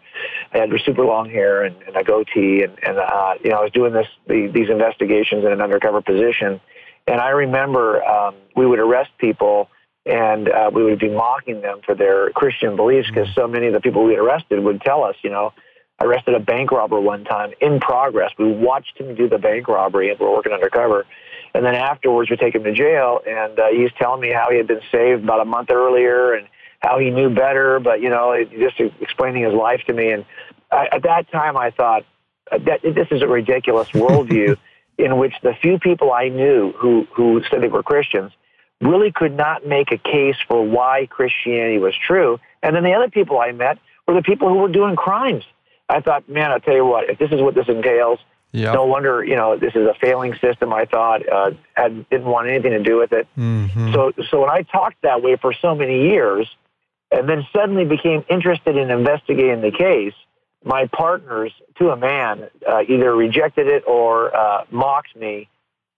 I 0.52 0.58
had 0.58 0.70
super 0.84 1.04
long 1.04 1.28
hair 1.30 1.64
and, 1.64 1.76
and 1.82 1.96
a 1.96 2.04
goatee, 2.04 2.62
and, 2.62 2.72
and 2.82 2.98
uh, 2.98 3.34
you 3.42 3.50
know, 3.50 3.58
I 3.58 3.62
was 3.62 3.72
doing 3.72 3.92
this 3.92 4.06
the, 4.26 4.48
these 4.52 4.70
investigations 4.70 5.44
in 5.44 5.52
an 5.52 5.60
undercover 5.60 6.00
position. 6.00 6.60
And 7.06 7.20
I 7.20 7.30
remember 7.30 8.04
um, 8.04 8.36
we 8.56 8.66
would 8.66 8.78
arrest 8.78 9.10
people 9.18 9.68
and 10.06 10.48
uh, 10.48 10.70
we 10.72 10.82
would 10.84 10.98
be 10.98 11.08
mocking 11.08 11.60
them 11.60 11.80
for 11.84 11.94
their 11.94 12.30
Christian 12.30 12.76
beliefs 12.76 13.08
because 13.08 13.28
so 13.34 13.46
many 13.46 13.66
of 13.66 13.72
the 13.72 13.80
people 13.80 14.04
we 14.04 14.16
arrested 14.16 14.62
would 14.62 14.80
tell 14.82 15.04
us, 15.04 15.16
you 15.22 15.30
know, 15.30 15.52
arrested 16.00 16.34
a 16.34 16.40
bank 16.40 16.72
robber 16.72 17.00
one 17.00 17.24
time 17.24 17.52
in 17.60 17.80
progress. 17.80 18.30
We 18.38 18.52
watched 18.52 18.98
him 18.98 19.14
do 19.14 19.28
the 19.28 19.38
bank 19.38 19.68
robbery 19.68 20.10
and 20.10 20.18
we're 20.18 20.32
working 20.32 20.52
undercover. 20.52 21.06
And 21.54 21.64
then 21.64 21.74
afterwards, 21.74 22.30
we 22.30 22.36
take 22.36 22.54
him 22.54 22.64
to 22.64 22.72
jail, 22.72 23.20
and 23.24 23.56
uh, 23.56 23.68
he's 23.68 23.90
telling 23.96 24.20
me 24.20 24.32
how 24.32 24.50
he 24.50 24.56
had 24.56 24.66
been 24.66 24.80
saved 24.90 25.22
about 25.22 25.40
a 25.40 25.44
month 25.44 25.70
earlier 25.70 26.32
and 26.32 26.48
how 26.80 26.98
he 26.98 27.10
knew 27.10 27.30
better, 27.30 27.78
but 27.80 28.00
you 28.00 28.10
know, 28.10 28.32
it, 28.32 28.50
just 28.50 28.78
explaining 29.00 29.44
his 29.44 29.54
life 29.54 29.80
to 29.86 29.92
me. 29.92 30.10
And 30.10 30.24
I, 30.70 30.88
at 30.92 31.02
that 31.04 31.30
time, 31.30 31.56
I 31.56 31.70
thought 31.70 32.04
uh, 32.50 32.58
that 32.66 32.82
this 32.82 33.06
is 33.12 33.22
a 33.22 33.28
ridiculous 33.28 33.88
worldview 33.90 34.56
in 34.98 35.16
which 35.16 35.34
the 35.42 35.54
few 35.62 35.78
people 35.78 36.12
I 36.12 36.28
knew 36.28 36.72
who 36.72 37.06
who 37.14 37.40
said 37.50 37.62
they 37.62 37.68
were 37.68 37.82
Christians 37.82 38.32
really 38.80 39.12
could 39.12 39.36
not 39.36 39.66
make 39.66 39.92
a 39.92 39.98
case 39.98 40.36
for 40.46 40.62
why 40.66 41.06
Christianity 41.08 41.78
was 41.78 41.94
true, 41.96 42.38
and 42.62 42.74
then 42.74 42.82
the 42.82 42.92
other 42.92 43.10
people 43.10 43.38
I 43.38 43.52
met 43.52 43.78
were 44.06 44.14
the 44.14 44.22
people 44.22 44.48
who 44.48 44.56
were 44.56 44.68
doing 44.68 44.96
crimes. 44.96 45.44
I 45.88 46.00
thought, 46.00 46.28
man, 46.28 46.50
I'll 46.50 46.60
tell 46.60 46.74
you 46.74 46.84
what, 46.84 47.10
if 47.10 47.18
this 47.18 47.30
is 47.30 47.40
what 47.40 47.54
this 47.54 47.68
entails, 47.68 48.18
Yep. 48.52 48.72
no 48.74 48.84
wonder, 48.84 49.24
you 49.24 49.34
know, 49.34 49.56
this 49.56 49.74
is 49.74 49.84
a 49.88 49.94
failing 50.00 50.32
system. 50.40 50.72
I 50.72 50.84
thought 50.84 51.28
uh, 51.28 51.50
I 51.76 51.88
didn't 51.88 52.26
want 52.26 52.46
anything 52.48 52.70
to 52.70 52.82
do 52.84 52.98
with 52.98 53.12
it. 53.12 53.26
Mhm. 53.36 53.92
So, 53.92 54.12
so 54.30 54.40
when 54.42 54.50
I 54.50 54.62
talked 54.62 55.02
that 55.02 55.22
way 55.22 55.34
for 55.34 55.52
so 55.52 55.74
many 55.74 56.08
years, 56.10 56.48
and 57.10 57.28
then 57.28 57.44
suddenly 57.52 57.84
became 57.84 58.24
interested 58.30 58.76
in 58.76 58.90
investigating 58.92 59.60
the 59.60 59.72
case, 59.72 60.14
my 60.64 60.86
partners, 60.86 61.52
to 61.78 61.90
a 61.90 61.96
man, 61.96 62.48
uh, 62.66 62.82
either 62.88 63.14
rejected 63.14 63.66
it 63.66 63.82
or 63.88 64.34
uh, 64.34 64.64
mocked 64.70 65.16
me 65.16 65.48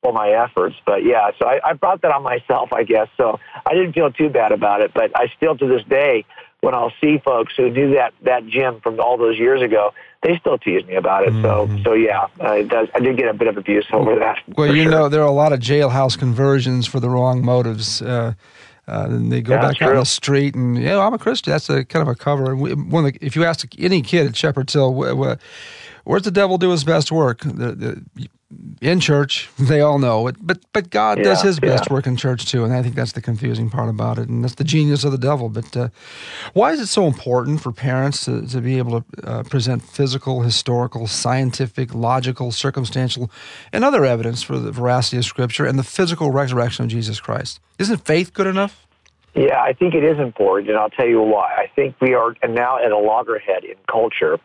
for 0.02 0.12
my 0.14 0.30
efforts. 0.30 0.76
But 0.86 1.04
yeah, 1.04 1.30
so 1.38 1.46
I, 1.46 1.60
I 1.62 1.72
brought 1.74 2.00
that 2.02 2.10
on 2.10 2.22
myself, 2.22 2.72
I 2.72 2.84
guess. 2.84 3.08
So 3.18 3.38
I 3.66 3.74
didn't 3.74 3.92
feel 3.92 4.10
too 4.10 4.30
bad 4.30 4.52
about 4.52 4.80
it. 4.80 4.92
But 4.94 5.12
I 5.14 5.26
still, 5.36 5.56
to 5.58 5.66
this 5.68 5.82
day, 5.84 6.24
when 6.66 6.74
I'll 6.74 6.92
see 7.00 7.18
folks 7.18 7.54
who 7.56 7.70
knew 7.70 7.94
that 7.94 8.12
that 8.22 8.44
Jim 8.48 8.80
from 8.80 8.98
all 8.98 9.16
those 9.16 9.38
years 9.38 9.62
ago, 9.62 9.94
they 10.24 10.36
still 10.36 10.58
tease 10.58 10.84
me 10.84 10.96
about 10.96 11.22
it. 11.22 11.32
So, 11.40 11.70
so 11.84 11.92
yeah, 11.92 12.26
uh, 12.40 12.54
it 12.54 12.68
does. 12.68 12.88
I 12.92 12.98
did 12.98 13.16
get 13.16 13.28
a 13.28 13.34
bit 13.34 13.46
of 13.46 13.56
abuse 13.56 13.86
over 13.92 14.16
that. 14.18 14.42
Well, 14.56 14.74
you 14.74 14.82
sure. 14.82 14.90
know, 14.90 15.08
there 15.08 15.22
are 15.22 15.28
a 15.28 15.38
lot 15.44 15.52
of 15.52 15.60
jailhouse 15.60 16.18
conversions 16.18 16.84
for 16.84 16.98
the 16.98 17.08
wrong 17.08 17.44
motives. 17.44 18.02
Uh, 18.02 18.34
uh, 18.88 19.06
and 19.08 19.32
they 19.32 19.42
go 19.42 19.54
Yeah, 19.54 19.60
back 19.62 19.80
out 19.82 19.90
on 19.90 19.96
the 19.96 20.04
street 20.06 20.54
and, 20.54 20.76
yeah, 20.80 20.98
I'm 20.98 21.14
a 21.14 21.18
Christian. 21.18 21.52
That's 21.52 21.68
a 21.70 21.84
kind 21.84 22.02
of 22.02 22.08
a 22.08 22.14
cover. 22.16 22.52
And 22.52 22.60
we, 22.60 22.74
one 22.74 23.06
of 23.06 23.12
the, 23.12 23.24
if 23.24 23.34
you 23.36 23.44
ask 23.44 23.66
any 23.78 24.02
kid 24.02 24.26
at 24.26 24.36
Shepherd's 24.36 24.72
Hill, 24.72 24.92
wh- 24.94 25.16
wh- 25.16 25.38
where's 26.04 26.22
the 26.22 26.30
devil 26.30 26.56
do 26.56 26.70
his 26.70 26.84
best 26.84 27.10
work? 27.10 27.40
The, 27.40 27.72
the, 27.72 28.28
in 28.80 29.00
church, 29.00 29.50
they 29.58 29.80
all 29.80 29.98
know 29.98 30.26
it. 30.26 30.36
But 30.40 30.60
but 30.72 30.90
God 30.90 31.22
does 31.22 31.42
Yeah, 31.42 31.48
His 31.48 31.60
best 31.60 31.86
yeah. 31.86 31.92
work 31.92 32.06
in 32.06 32.16
church 32.16 32.46
too, 32.46 32.64
and 32.64 32.72
I 32.72 32.82
think 32.82 32.94
that's 32.94 33.12
the 33.12 33.20
confusing 33.22 33.70
part 33.70 33.88
about 33.88 34.18
it, 34.18 34.28
and 34.28 34.44
that's 34.44 34.54
the 34.54 34.64
genius 34.64 35.04
of 35.04 35.12
the 35.12 35.18
devil. 35.18 35.48
But 35.48 35.76
uh, 35.76 35.88
why 36.52 36.72
is 36.72 36.80
it 36.80 36.86
so 36.86 37.06
important 37.06 37.60
for 37.60 37.72
parents 37.72 38.24
to, 38.26 38.46
to 38.46 38.60
be 38.60 38.78
able 38.78 39.02
to 39.02 39.26
uh, 39.28 39.42
present 39.44 39.82
physical, 39.82 40.42
historical, 40.42 41.06
scientific, 41.06 41.94
logical, 41.94 42.52
circumstantial, 42.52 43.30
and 43.72 43.84
other 43.84 44.04
evidence 44.04 44.42
for 44.42 44.58
the 44.58 44.72
veracity 44.72 45.16
of 45.18 45.24
Scripture 45.24 45.66
and 45.66 45.78
the 45.78 45.84
physical 45.84 46.30
resurrection 46.30 46.84
of 46.84 46.90
Jesus 46.90 47.20
Christ? 47.20 47.60
Isn't 47.78 48.04
faith 48.04 48.32
good 48.32 48.46
enough? 48.46 48.86
Yeah, 49.34 49.60
I 49.60 49.74
think 49.74 49.94
it 49.94 50.02
is 50.02 50.18
important, 50.18 50.70
and 50.70 50.78
I'll 50.78 50.88
tell 50.88 51.06
you 51.06 51.20
why. 51.20 51.54
I 51.58 51.70
think 51.74 51.94
we 52.00 52.14
are 52.14 52.34
now 52.48 52.82
at 52.82 52.90
a 52.90 52.96
loggerhead 52.96 53.64
in 53.64 53.76
culture 53.86 54.38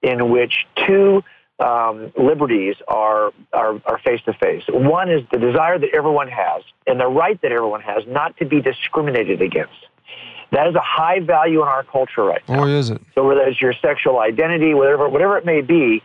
in 0.00 0.30
which 0.30 0.66
two 0.86 1.22
um, 1.58 2.12
liberties 2.16 2.76
are 2.86 3.32
are 3.52 3.80
face 4.04 4.20
to 4.26 4.32
face. 4.34 4.62
One 4.68 5.10
is 5.10 5.22
the 5.32 5.38
desire 5.38 5.78
that 5.78 5.90
everyone 5.94 6.28
has 6.28 6.62
and 6.86 7.00
the 7.00 7.06
right 7.06 7.40
that 7.42 7.52
everyone 7.52 7.80
has 7.80 8.04
not 8.06 8.36
to 8.38 8.46
be 8.46 8.60
discriminated 8.60 9.42
against. 9.42 9.74
That 10.50 10.66
is 10.68 10.74
a 10.74 10.80
high 10.80 11.20
value 11.20 11.62
in 11.62 11.68
our 11.68 11.84
culture 11.84 12.24
right 12.24 12.42
now. 12.48 12.60
Boy, 12.60 12.70
is 12.70 12.90
it. 12.90 13.02
So 13.14 13.26
whether 13.26 13.42
it's 13.42 13.60
your 13.60 13.74
sexual 13.74 14.18
identity, 14.18 14.72
whatever 14.72 15.08
whatever 15.08 15.36
it 15.36 15.44
may 15.44 15.60
be, 15.60 16.02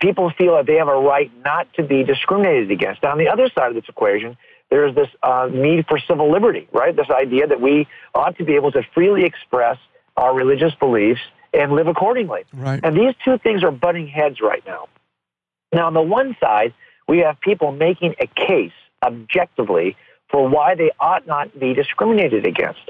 people 0.00 0.30
feel 0.36 0.56
that 0.56 0.66
they 0.66 0.76
have 0.76 0.88
a 0.88 0.94
right 0.94 1.30
not 1.44 1.72
to 1.74 1.82
be 1.82 2.04
discriminated 2.04 2.70
against. 2.70 3.02
Now, 3.02 3.12
on 3.12 3.18
the 3.18 3.28
other 3.28 3.48
side 3.54 3.68
of 3.68 3.74
this 3.74 3.88
equation, 3.88 4.36
there's 4.68 4.94
this 4.94 5.08
uh, 5.22 5.48
need 5.50 5.86
for 5.86 5.98
civil 5.98 6.30
liberty, 6.30 6.68
right? 6.72 6.94
This 6.94 7.10
idea 7.10 7.46
that 7.46 7.60
we 7.60 7.88
ought 8.14 8.36
to 8.38 8.44
be 8.44 8.54
able 8.54 8.70
to 8.72 8.82
freely 8.94 9.24
express 9.24 9.78
our 10.16 10.34
religious 10.34 10.74
beliefs 10.74 11.20
and 11.52 11.72
live 11.72 11.86
accordingly. 11.86 12.44
Right. 12.52 12.80
And 12.82 12.96
these 12.96 13.14
two 13.24 13.38
things 13.38 13.62
are 13.62 13.70
butting 13.70 14.08
heads 14.08 14.40
right 14.40 14.62
now. 14.66 14.88
Now, 15.72 15.86
on 15.86 15.94
the 15.94 16.02
one 16.02 16.36
side, 16.40 16.74
we 17.08 17.18
have 17.18 17.40
people 17.40 17.72
making 17.72 18.14
a 18.20 18.26
case 18.26 18.72
objectively 19.02 19.96
for 20.28 20.48
why 20.48 20.74
they 20.74 20.90
ought 21.00 21.26
not 21.26 21.58
be 21.58 21.74
discriminated 21.74 22.46
against. 22.46 22.80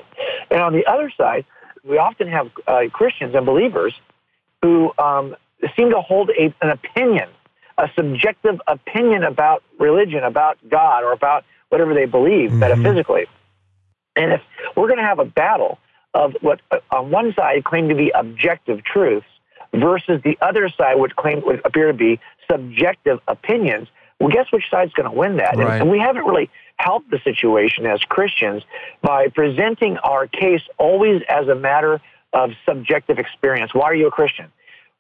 And 0.51 0.61
on 0.61 0.73
the 0.73 0.87
other 0.87 1.11
side, 1.17 1.45
we 1.85 1.99
often 1.99 2.29
have 2.29 2.51
uh, 2.67 2.83
Christians 2.93 3.35
and 3.35 3.47
believers 3.47 3.95
who 4.63 4.93
um, 4.99 5.37
seem 5.77 5.91
to 5.91 6.01
hold 6.01 6.31
a, 6.31 6.55
an 6.61 6.71
opinion, 6.71 7.29
a 7.79 7.89
subjective 7.97 8.61
opinion 8.67 9.25
about 9.25 9.63
religion, 9.79 10.23
about 10.23 10.59
God, 10.69 11.03
or 11.03 11.13
about 11.13 11.45
whatever 11.71 11.95
they 11.95 12.05
believe 12.05 12.53
metaphysically. 12.53 13.27
And 14.17 14.33
if 14.33 14.43
we're 14.77 14.89
going 14.89 14.99
to 14.99 15.05
have 15.05 15.19
a 15.19 15.25
battle 15.25 15.79
of 16.15 16.35
what 16.41 16.61
uh, 16.71 16.79
on 16.91 17.11
one 17.11 17.33
side 17.35 17.65
claim 17.65 17.89
to 17.89 17.95
be 17.95 18.11
objective 18.11 18.83
truths 18.85 19.27
versus 19.73 20.21
the 20.25 20.37
other 20.41 20.69
side 20.69 20.97
which 20.99 21.15
claim 21.17 21.43
would 21.47 21.61
appear 21.65 21.87
to 21.89 21.95
be 21.95 22.19
subjective 22.51 23.21
opinions, 23.29 23.89
well, 24.19 24.29
guess 24.31 24.47
which 24.53 24.65
side's 24.71 24.93
going 24.93 25.09
to 25.09 25.17
win 25.17 25.37
that? 25.37 25.55
And- 25.55 25.65
Right. 25.65 25.81
And, 25.81 25.91
we 25.91 25.99
haven't 25.99 26.25
really 26.25 26.51
helped 26.77 27.11
the 27.11 27.19
situation 27.23 27.87
as 27.87 28.01
Christians 28.05 28.63
by 29.03 29.29
presenting 29.29 29.99
our 29.99 30.27
case 30.27 30.63
always 30.79 31.23
as 31.29 31.47
a 31.49 31.55
matter 31.55 32.01
of 32.33 32.53
subjective 32.65 33.19
experience. 33.19 33.75
Why 33.75 33.85
are 33.85 33.95
you 33.95 34.07
a 34.07 34.11
Christian? 34.11 34.47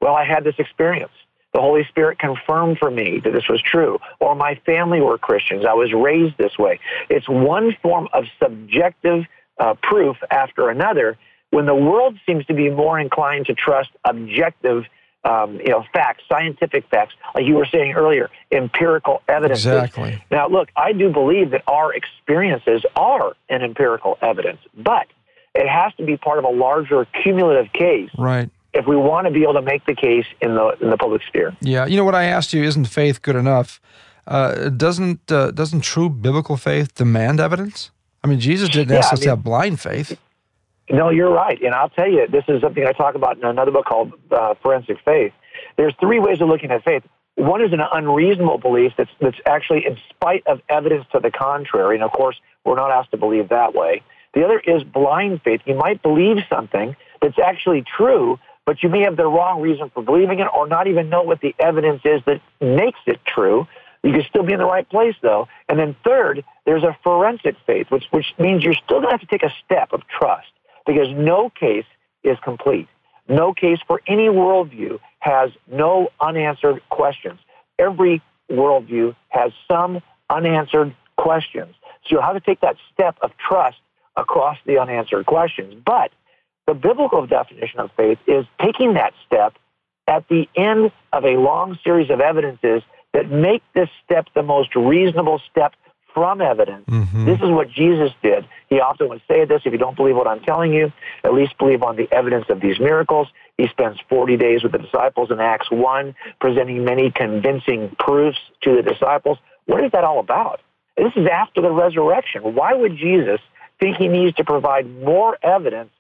Well, 0.01 0.15
I 0.15 0.25
had 0.25 0.45
this 0.45 0.57
experience. 0.59 1.13
The 1.53 1.61
Holy 1.61 1.85
Spirit 1.85 2.19
confirmed 2.19 2.79
for 2.79 2.91
me 2.91 3.21
that 3.25 3.33
this 3.33 3.49
was 3.49 3.61
true. 3.61 3.99
Or 4.21 4.35
my 4.37 4.55
family 4.67 5.01
were 5.01 5.19
Christians. 5.19 5.65
I 5.69 5.75
was 5.75 5.93
raised 5.93 6.39
this 6.39 6.57
way. 6.59 6.79
It's 7.09 7.29
one 7.29 7.77
form 7.83 8.09
of 8.13 8.25
subjective 8.43 9.25
uh, 9.61 9.75
proof 9.83 10.17
after 10.31 10.69
another 10.71 11.17
when 11.51 11.67
the 11.67 11.75
world 11.75 12.17
seems 12.27 12.45
to 12.47 12.55
be 12.55 12.71
more 12.71 12.99
inclined 12.99 13.47
to 13.47 13.55
trust 13.55 13.91
objective 14.05 14.85
um, 15.25 15.57
you 15.61 15.69
know, 15.69 15.85
facts, 15.93 16.23
scientific 16.29 16.89
facts, 16.91 17.15
like 17.35 17.45
you 17.45 17.55
were 17.55 17.67
saying 17.67 17.93
earlier, 17.93 18.31
empirical 18.51 19.23
evidence. 19.29 19.59
Exactly. 19.59 20.23
Now, 20.31 20.49
look, 20.49 20.71
I 20.77 20.93
do 20.93 21.11
believe 21.13 21.51
that 21.51 21.63
our 21.67 21.93
experiences 21.93 22.85
are 22.97 23.35
an 23.51 23.63
empirical 23.63 24.17
evidence, 24.23 24.61
but 24.75 25.07
it 25.55 25.69
has 25.69 25.93
to 25.97 26.07
be 26.07 26.17
part 26.17 26.39
of 26.39 26.45
a 26.45 26.51
larger 26.51 27.07
cumulative 27.23 27.71
case 27.73 28.09
Right. 28.17 28.49
if 28.73 28.87
we 28.87 28.97
want 28.97 29.27
to 29.27 29.33
be 29.33 29.43
able 29.43 29.55
to 29.55 29.63
make 29.63 29.85
the 29.85 29.95
case 29.95 30.27
in 30.41 30.55
the 30.55 30.77
in 30.81 30.89
the 30.89 30.97
public 30.97 31.23
sphere. 31.29 31.55
Yeah, 31.61 31.85
you 31.87 31.97
know 31.99 32.05
what 32.05 32.15
I 32.15 32.25
asked 32.25 32.55
you 32.55 32.63
isn't 32.63 32.87
faith 32.87 33.21
good 33.21 33.37
enough? 33.37 33.81
Uh, 34.27 34.71
doesn't 34.71 35.31
uh, 35.31 35.51
doesn't 35.51 35.83
true 35.83 36.09
biblical 36.09 36.57
faith 36.57 36.95
demand 36.95 37.41
evidence? 37.41 37.91
I 38.23 38.27
mean, 38.27 38.41
Jesus 38.41 38.69
didn't 38.69 38.97
ask 38.97 39.07
Yeah, 39.07 39.11
I 39.11 39.13
us 39.15 39.21
to 39.21 39.29
have 39.31 39.45
blind 39.45 39.81
faith. 39.81 40.19
No, 40.91 41.11
you're 41.11 41.33
right, 41.33 41.61
and 41.63 41.73
I'll 41.73 41.89
tell 41.89 42.11
you, 42.11 42.27
this 42.27 42.45
is 42.49 42.61
something 42.61 42.85
I 42.85 42.93
talk 42.93 43.15
about 43.15 43.37
in 43.37 43.45
another 43.45 43.71
book 43.71 43.87
called 43.87 44.13
uh, 44.31 44.55
Forensic 44.61 44.99
Faith. 45.05 45.33
There's 45.77 45.95
three 46.01 46.19
ways 46.19 46.41
of 46.41 46.49
looking 46.49 46.71
at 46.73 46.83
faith. 46.85 47.05
One 47.37 47.63
is 47.63 47.73
an 47.73 47.81
unreasonable 47.81 48.59
belief 48.59 48.93
that's 48.99 49.11
that's 49.21 49.39
actually 49.47 49.87
in 49.87 49.97
spite 50.11 50.47
of 50.47 50.61
evidence 50.69 51.07
to 51.13 51.21
the 51.21 51.31
contrary, 51.31 51.95
and 51.95 52.05
of 52.05 52.11
course, 52.11 52.37
we're 52.65 52.77
not 52.77 52.91
asked 52.91 53.13
to 53.13 53.17
believe 53.17 53.49
that 53.51 53.73
way. 53.73 54.03
The 54.35 54.45
other 54.45 54.59
is 54.59 54.83
blind 54.83 55.43
faith. 55.43 55.61
You 55.65 55.75
might 55.75 56.03
believe 56.03 56.39
something 56.49 56.97
that's 57.23 57.39
actually 57.39 57.83
true, 57.97 58.39
but 58.67 58.83
you 58.83 58.89
may 58.89 59.03
have 59.03 59.17
the 59.17 59.27
wrong 59.27 59.61
reason 59.61 59.91
for 59.95 60.03
believing 60.03 60.41
it, 60.41 60.49
or 60.55 60.67
not 60.67 60.87
even 60.87 61.09
know 61.09 61.23
what 61.23 61.41
the 61.41 61.55
evidence 61.59 62.03
is 62.05 62.21
that 62.27 62.41
makes 62.61 63.01
it 63.07 63.21
true. 63.25 63.67
You 64.03 64.13
can 64.13 64.25
still 64.29 64.43
be 64.43 64.53
in 64.53 64.59
the 64.59 64.67
right 64.67 64.89
place, 64.89 65.15
though. 65.21 65.49
And 65.69 65.79
then 65.79 65.95
third, 66.05 66.45
there's 66.65 66.83
a 66.83 66.97
forensic 67.03 67.57
faith, 67.67 67.91
which 67.91 68.05
which 68.11 68.33
means 68.39 68.65
you're 68.65 68.75
still 68.75 69.01
going 69.01 69.09
to 69.09 69.19
have 69.19 69.21
to 69.21 69.27
take 69.27 69.43
a 69.43 69.53
step 69.65 69.93
of 69.93 70.03
trust 70.07 70.49
because 70.87 71.09
no 71.15 71.51
case 71.51 71.85
is 72.25 72.39
complete. 72.43 72.89
No 73.29 73.53
case 73.53 73.79
for 73.87 74.01
any 74.07 74.29
worldview 74.29 74.99
has 75.21 75.51
no 75.71 76.09
unanswered 76.21 76.83
questions. 76.89 77.39
Every 77.79 78.23
worldview 78.51 79.15
has 79.29 79.53
some 79.69 80.01
unanswered 80.29 80.95
questions. 81.17 81.75
So 82.05 82.17
you'll 82.17 82.23
have 82.23 82.35
to 82.35 82.41
take 82.41 82.61
that 82.61 82.77
step 82.93 83.17
of 83.23 83.33
trust 83.37 83.77
across 84.17 84.57
the 84.67 84.79
unanswered 84.79 85.27
questions. 85.27 85.75
But 85.85 86.11
the 86.67 86.75
biblical 86.75 87.27
definition 87.27 87.81
of 87.81 87.91
faith 87.97 88.19
is 88.27 88.47
taking 88.61 88.95
that 88.95 89.13
step 89.27 89.55
at 90.07 90.27
the 90.29 90.49
end 90.57 90.91
of 91.13 91.25
a 91.25 91.37
long 91.37 91.79
series 91.85 92.11
of 92.11 92.21
evidences 92.21 92.83
that 93.13 93.31
make 93.31 93.63
this 93.75 93.89
step 94.05 94.27
the 94.35 94.43
most 94.43 94.75
reasonable 94.75 95.41
step 95.51 95.75
from 96.15 96.41
evidence. 96.41 96.87
Mm-hmm. 96.87 97.25
This 97.27 97.41
is 97.41 97.49
what 97.51 97.71
Jesus 97.71 98.11
did. 98.23 98.47
He 98.69 98.81
often 98.81 99.09
would 99.09 99.23
say 99.29 99.45
this 99.45 99.63
if 99.65 99.73
you 99.73 99.79
don't 99.79 99.97
believe 99.97 100.17
what 100.17 100.27
I'm 100.27 100.41
telling 100.41 100.73
you, 100.73 100.93
at 101.25 101.33
least 101.33 101.57
believe 101.59 101.83
on 101.83 101.97
the 101.97 102.09
evidence 102.13 102.47
of 102.49 102.61
these 102.61 102.81
miracles. 102.81 103.29
He 103.57 103.69
spends 103.69 103.99
40 104.09 104.37
days 104.37 104.63
with 104.63 104.73
the 104.73 104.79
disciples 104.79 105.31
in 105.31 105.41
Acts 105.41 105.71
1, 105.71 106.15
presenting 106.41 106.85
many 106.85 107.11
convincing 107.11 107.95
proofs 107.99 108.39
to 108.63 108.77
the 108.77 108.83
disciples. 108.83 109.39
What 109.67 109.85
is 109.85 109.93
that 109.93 110.05
all 110.05 110.19
about? 110.19 110.61
This 110.97 111.13
is 111.17 111.27
after 111.31 111.61
the 111.61 111.71
resurrection. 111.71 112.55
Why 112.55 112.75
would 112.75 112.97
Jesus 112.97 113.41
think 113.79 113.97
he 113.97 114.09
needs 114.09 114.37
to 114.37 114.45
provide 114.45 114.91
more 114.91 115.39
evidence 115.43 115.91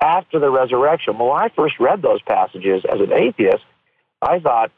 after 0.00 0.38
the 0.38 0.50
resurrection? 0.50 1.18
Well, 1.18 1.30
when 1.30 1.42
I 1.42 1.48
first 1.48 1.78
read 1.78 2.02
those 2.02 2.20
passages 2.22 2.82
as 2.90 3.00
an 3.00 3.12
atheist, 3.12 3.64
I 4.20 4.40
thought, 4.40 4.70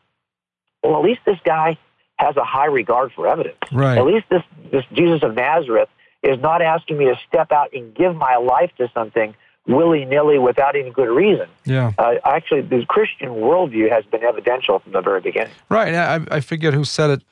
well, 0.82 0.96
at 0.96 1.04
least 1.04 1.20
this 1.24 1.38
guy 1.44 1.78
has 2.16 2.36
a 2.36 2.44
high 2.44 2.66
regard 2.66 3.12
for 3.12 3.26
evidence. 3.26 3.56
Right. 3.72 3.98
At 3.98 4.04
least 4.04 4.26
this, 4.30 4.42
this 4.70 4.84
Jesus 4.92 5.22
of 5.22 5.34
Nazareth 5.34 5.88
is 6.22 6.40
not 6.40 6.62
asking 6.62 6.98
me 6.98 7.06
to 7.06 7.16
step 7.26 7.50
out 7.52 7.72
and 7.72 7.94
give 7.94 8.14
my 8.14 8.36
life 8.36 8.70
to 8.78 8.88
something 8.94 9.34
willy 9.66 10.04
nilly 10.04 10.38
without 10.38 10.76
any 10.76 10.90
good 10.90 11.08
reason. 11.08 11.48
Yeah. 11.64 11.92
Uh, 11.98 12.14
actually, 12.24 12.62
the 12.62 12.84
Christian 12.86 13.28
worldview 13.28 13.90
has 13.90 14.04
been 14.06 14.22
evidential 14.22 14.78
from 14.80 14.92
the 14.92 15.00
very 15.00 15.20
beginning. 15.20 15.52
Right. 15.68 15.94
I, 15.94 16.20
I 16.30 16.40
forget 16.40 16.74
who 16.74 16.84
said 16.84 17.10
it. 17.10 17.22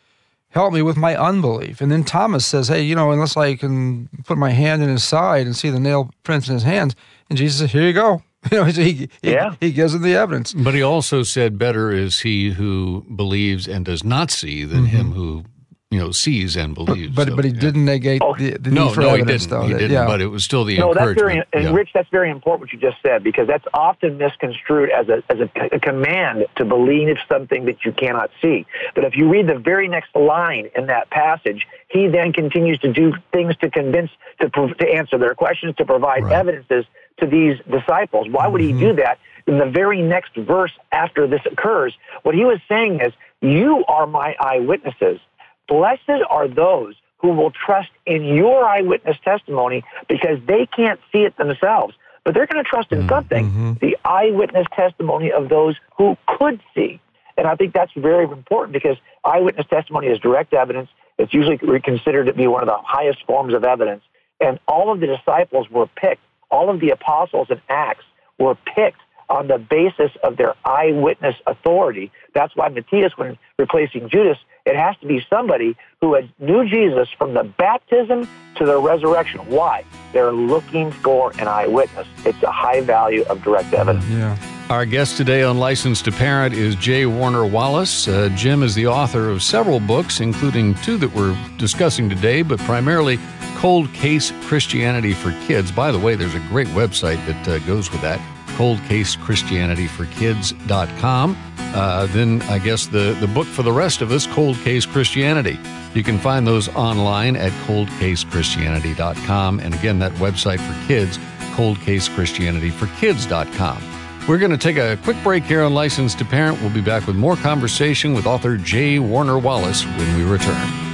Help 0.50 0.72
me 0.72 0.82
with 0.82 0.96
my 0.96 1.16
unbelief. 1.16 1.80
And 1.80 1.92
then 1.92 2.02
Thomas 2.02 2.44
says, 2.44 2.66
Hey, 2.68 2.82
you 2.82 2.96
know, 2.96 3.12
unless 3.12 3.36
I 3.36 3.54
can 3.54 4.08
put 4.24 4.36
my 4.36 4.50
hand 4.50 4.82
in 4.82 4.88
his 4.88 5.04
side 5.04 5.46
and 5.46 5.54
see 5.54 5.70
the 5.70 5.78
nail 5.78 6.10
prints 6.24 6.48
in 6.48 6.54
his 6.54 6.64
hands. 6.64 6.96
And 7.28 7.38
Jesus 7.38 7.60
says, 7.60 7.70
Here 7.70 7.86
you 7.86 7.92
go. 7.92 8.22
You 8.50 8.56
know, 8.58 8.64
he, 8.64 8.92
he, 8.92 9.08
Yeah. 9.22 9.54
he 9.60 9.70
gives 9.72 9.92
them 9.92 10.02
the 10.02 10.14
evidence. 10.14 10.52
But 10.54 10.74
he 10.74 10.82
also 10.82 11.22
said, 11.22 11.58
"Better 11.58 11.90
is 11.92 12.20
he 12.20 12.50
who 12.50 13.04
believes 13.14 13.68
and 13.68 13.84
does 13.84 14.02
not 14.02 14.30
see 14.30 14.64
than 14.64 14.86
him 14.86 15.12
who 15.12 15.44
you 15.90 15.98
know 15.98 16.10
sees 16.10 16.56
and 16.56 16.74
believes." 16.74 17.08
Mm-hmm. 17.08 17.14
But 17.16 17.28
So, 17.28 17.36
but 17.36 17.44
he 17.44 17.50
yeah. 17.50 17.60
didn't 17.60 17.84
negate 17.84 18.22
Oh. 18.24 18.34
the, 18.34 18.52
the 18.56 18.70
No, 18.70 18.86
need 18.86 18.94
for 18.94 19.00
no, 19.02 19.08
he 19.14 19.20
evidence, 19.20 19.44
didn't. 19.44 19.60
though. 19.60 19.66
he 19.66 19.72
that- 19.74 19.78
didn't. 19.80 19.92
yeah. 19.92 20.06
But 20.06 20.22
it 20.22 20.28
was 20.28 20.42
still 20.42 20.64
the 20.64 20.78
No, 20.78 20.94
that's 20.94 21.12
very 21.20 21.42
and 21.52 21.64
Yeah. 21.64 21.72
Rich. 21.74 21.90
That's 21.92 22.08
very 22.08 22.30
important 22.30 22.60
what 22.62 22.72
you 22.72 22.78
just 22.78 22.96
said 23.02 23.22
because 23.22 23.46
that's 23.46 23.66
often 23.74 24.16
misconstrued 24.16 24.88
as 24.90 25.08
a 25.10 25.22
as 25.28 25.38
a, 25.40 25.50
a 25.76 25.78
command 25.78 26.46
to 26.56 26.64
believe 26.64 27.18
something 27.30 27.66
that 27.66 27.84
you 27.84 27.92
cannot 27.92 28.30
see. 28.40 28.64
But 28.94 29.04
if 29.04 29.16
you 29.16 29.28
read 29.28 29.48
the 29.48 29.58
very 29.58 29.86
next 29.86 30.16
line 30.16 30.70
in 30.74 30.86
that 30.86 31.10
passage, 31.10 31.66
he 31.88 32.06
then 32.08 32.32
continues 32.32 32.78
to 32.78 32.90
do 32.90 33.12
things 33.32 33.54
to 33.58 33.68
convince 33.68 34.10
to 34.40 34.48
to 34.48 34.86
answer 34.88 35.18
their 35.18 35.34
questions 35.34 35.74
to 35.76 35.84
provide 35.84 36.24
Right. 36.24 36.32
evidences 36.32 36.86
to 37.20 37.26
these 37.26 37.58
disciples. 37.70 38.28
Why 38.28 38.46
would 38.46 38.60
he 38.60 38.72
do 38.72 38.88
mm-hmm. 38.88 38.96
that? 38.96 39.18
In 39.46 39.58
the 39.58 39.66
very 39.66 40.02
next 40.02 40.36
verse 40.36 40.72
after 40.92 41.26
this 41.26 41.40
occurs, 41.44 41.96
what 42.22 42.34
he 42.34 42.44
was 42.44 42.58
saying 42.68 43.00
is, 43.00 43.12
"You 43.40 43.84
are 43.86 44.06
my 44.06 44.36
eyewitnesses." 44.38 45.20
Blessed 45.68 46.22
are 46.28 46.48
those 46.48 46.96
who 47.18 47.28
will 47.28 47.50
trust 47.50 47.90
in 48.06 48.24
your 48.24 48.64
eyewitness 48.64 49.16
testimony 49.24 49.84
because 50.08 50.38
they 50.46 50.66
can't 50.66 51.00
see 51.12 51.20
it 51.20 51.36
themselves, 51.36 51.94
but 52.24 52.34
they're 52.34 52.46
going 52.46 52.62
to 52.62 52.68
trust 52.68 52.92
in 52.92 53.00
mm-hmm. 53.00 53.08
something 53.08 53.46
mm-hmm. 53.46 53.72
the 53.80 53.96
eyewitness 54.04 54.66
testimony 54.74 55.30
of 55.30 55.48
those 55.48 55.76
who 55.96 56.16
could 56.26 56.60
see. 56.74 57.00
And 57.36 57.46
I 57.46 57.54
think 57.56 57.72
that's 57.72 57.92
very 57.96 58.24
important 58.24 58.72
because 58.72 58.96
eyewitness 59.24 59.66
testimony 59.68 60.08
is 60.08 60.18
direct 60.18 60.52
evidence. 60.52 60.90
It's 61.18 61.32
usually 61.32 61.58
considered 61.80 62.26
to 62.26 62.32
be 62.32 62.46
one 62.46 62.62
of 62.62 62.68
the 62.68 62.78
highest 62.82 63.24
forms 63.26 63.54
of 63.54 63.64
evidence. 63.64 64.02
And 64.40 64.58
all 64.66 64.92
of 64.92 65.00
the 65.00 65.06
disciples 65.06 65.70
were 65.70 65.86
picked, 65.86 66.22
all 66.50 66.70
of 66.70 66.80
the 66.80 66.90
apostles 66.90 67.48
in 67.50 67.60
Acts 67.68 68.04
were 68.38 68.56
picked 68.74 69.00
on 69.28 69.46
the 69.46 69.58
basis 69.58 70.10
of 70.24 70.36
their 70.36 70.54
eyewitness 70.64 71.36
authority. 71.46 72.10
That's 72.34 72.54
why 72.56 72.68
Matthias, 72.68 73.12
when 73.16 73.38
replacing 73.58 74.08
Judas, 74.08 74.38
it 74.66 74.76
has 74.76 74.96
to 74.98 75.06
be 75.06 75.24
somebody 75.30 75.76
who 76.00 76.14
had 76.14 76.30
knew 76.38 76.68
Jesus 76.68 77.08
from 77.16 77.34
the 77.34 77.44
baptism 77.44 78.28
to 78.56 78.66
the 78.66 78.78
resurrection. 78.78 79.40
Why? 79.46 79.84
They're 80.12 80.32
looking 80.32 80.90
for 80.90 81.32
an 81.38 81.46
eyewitness. 81.46 82.08
It's 82.26 82.42
a 82.42 82.50
high 82.50 82.80
value 82.80 83.22
of 83.24 83.42
direct 83.42 83.72
evidence. 83.72 84.04
yeah. 84.08 84.36
Our 84.70 84.86
guest 84.86 85.16
today 85.16 85.42
on 85.42 85.58
License 85.58 86.00
to 86.02 86.12
Parent 86.12 86.54
is 86.54 86.76
J. 86.76 87.04
Warner 87.04 87.44
Wallace. 87.44 88.06
Uh, 88.06 88.28
Jim 88.36 88.62
is 88.62 88.72
the 88.76 88.86
author 88.86 89.28
of 89.28 89.42
several 89.42 89.80
books, 89.80 90.20
including 90.20 90.76
two 90.76 90.96
that 90.98 91.12
we're 91.12 91.36
discussing 91.56 92.08
today, 92.08 92.42
but 92.42 92.60
primarily 92.60 93.18
Cold 93.60 93.92
Case 93.92 94.32
Christianity 94.44 95.12
for 95.12 95.32
Kids. 95.46 95.70
By 95.70 95.92
the 95.92 95.98
way, 95.98 96.14
there's 96.14 96.34
a 96.34 96.40
great 96.48 96.68
website 96.68 97.22
that 97.26 97.46
uh, 97.46 97.58
goes 97.66 97.92
with 97.92 98.00
that, 98.00 98.18
coldcasechristianityforkids.com. 98.56 101.36
Uh, 101.58 102.06
then 102.06 102.40
I 102.42 102.58
guess 102.58 102.86
the, 102.86 103.14
the 103.20 103.26
book 103.26 103.46
for 103.46 103.62
the 103.62 103.70
rest 103.70 104.00
of 104.00 104.12
us, 104.12 104.26
Cold 104.26 104.56
Case 104.60 104.86
Christianity. 104.86 105.58
You 105.92 106.02
can 106.02 106.18
find 106.18 106.46
those 106.46 106.70
online 106.70 107.36
at 107.36 107.52
coldcasechristianity.com. 107.66 109.60
And 109.60 109.74
again, 109.74 109.98
that 109.98 110.12
website 110.12 110.60
for 110.60 110.88
kids, 110.88 111.18
coldcasechristianityforkids.com. 111.54 113.82
We're 114.26 114.38
going 114.38 114.52
to 114.52 114.58
take 114.58 114.78
a 114.78 114.96
quick 115.02 115.22
break 115.22 115.44
here 115.44 115.62
on 115.62 115.74
License 115.74 116.14
to 116.14 116.24
Parent. 116.24 116.58
We'll 116.62 116.72
be 116.72 116.80
back 116.80 117.06
with 117.06 117.16
more 117.16 117.36
conversation 117.36 118.14
with 118.14 118.24
author 118.24 118.56
J. 118.56 119.00
Warner 119.00 119.38
Wallace 119.38 119.84
when 119.84 120.16
we 120.16 120.24
return. 120.24 120.89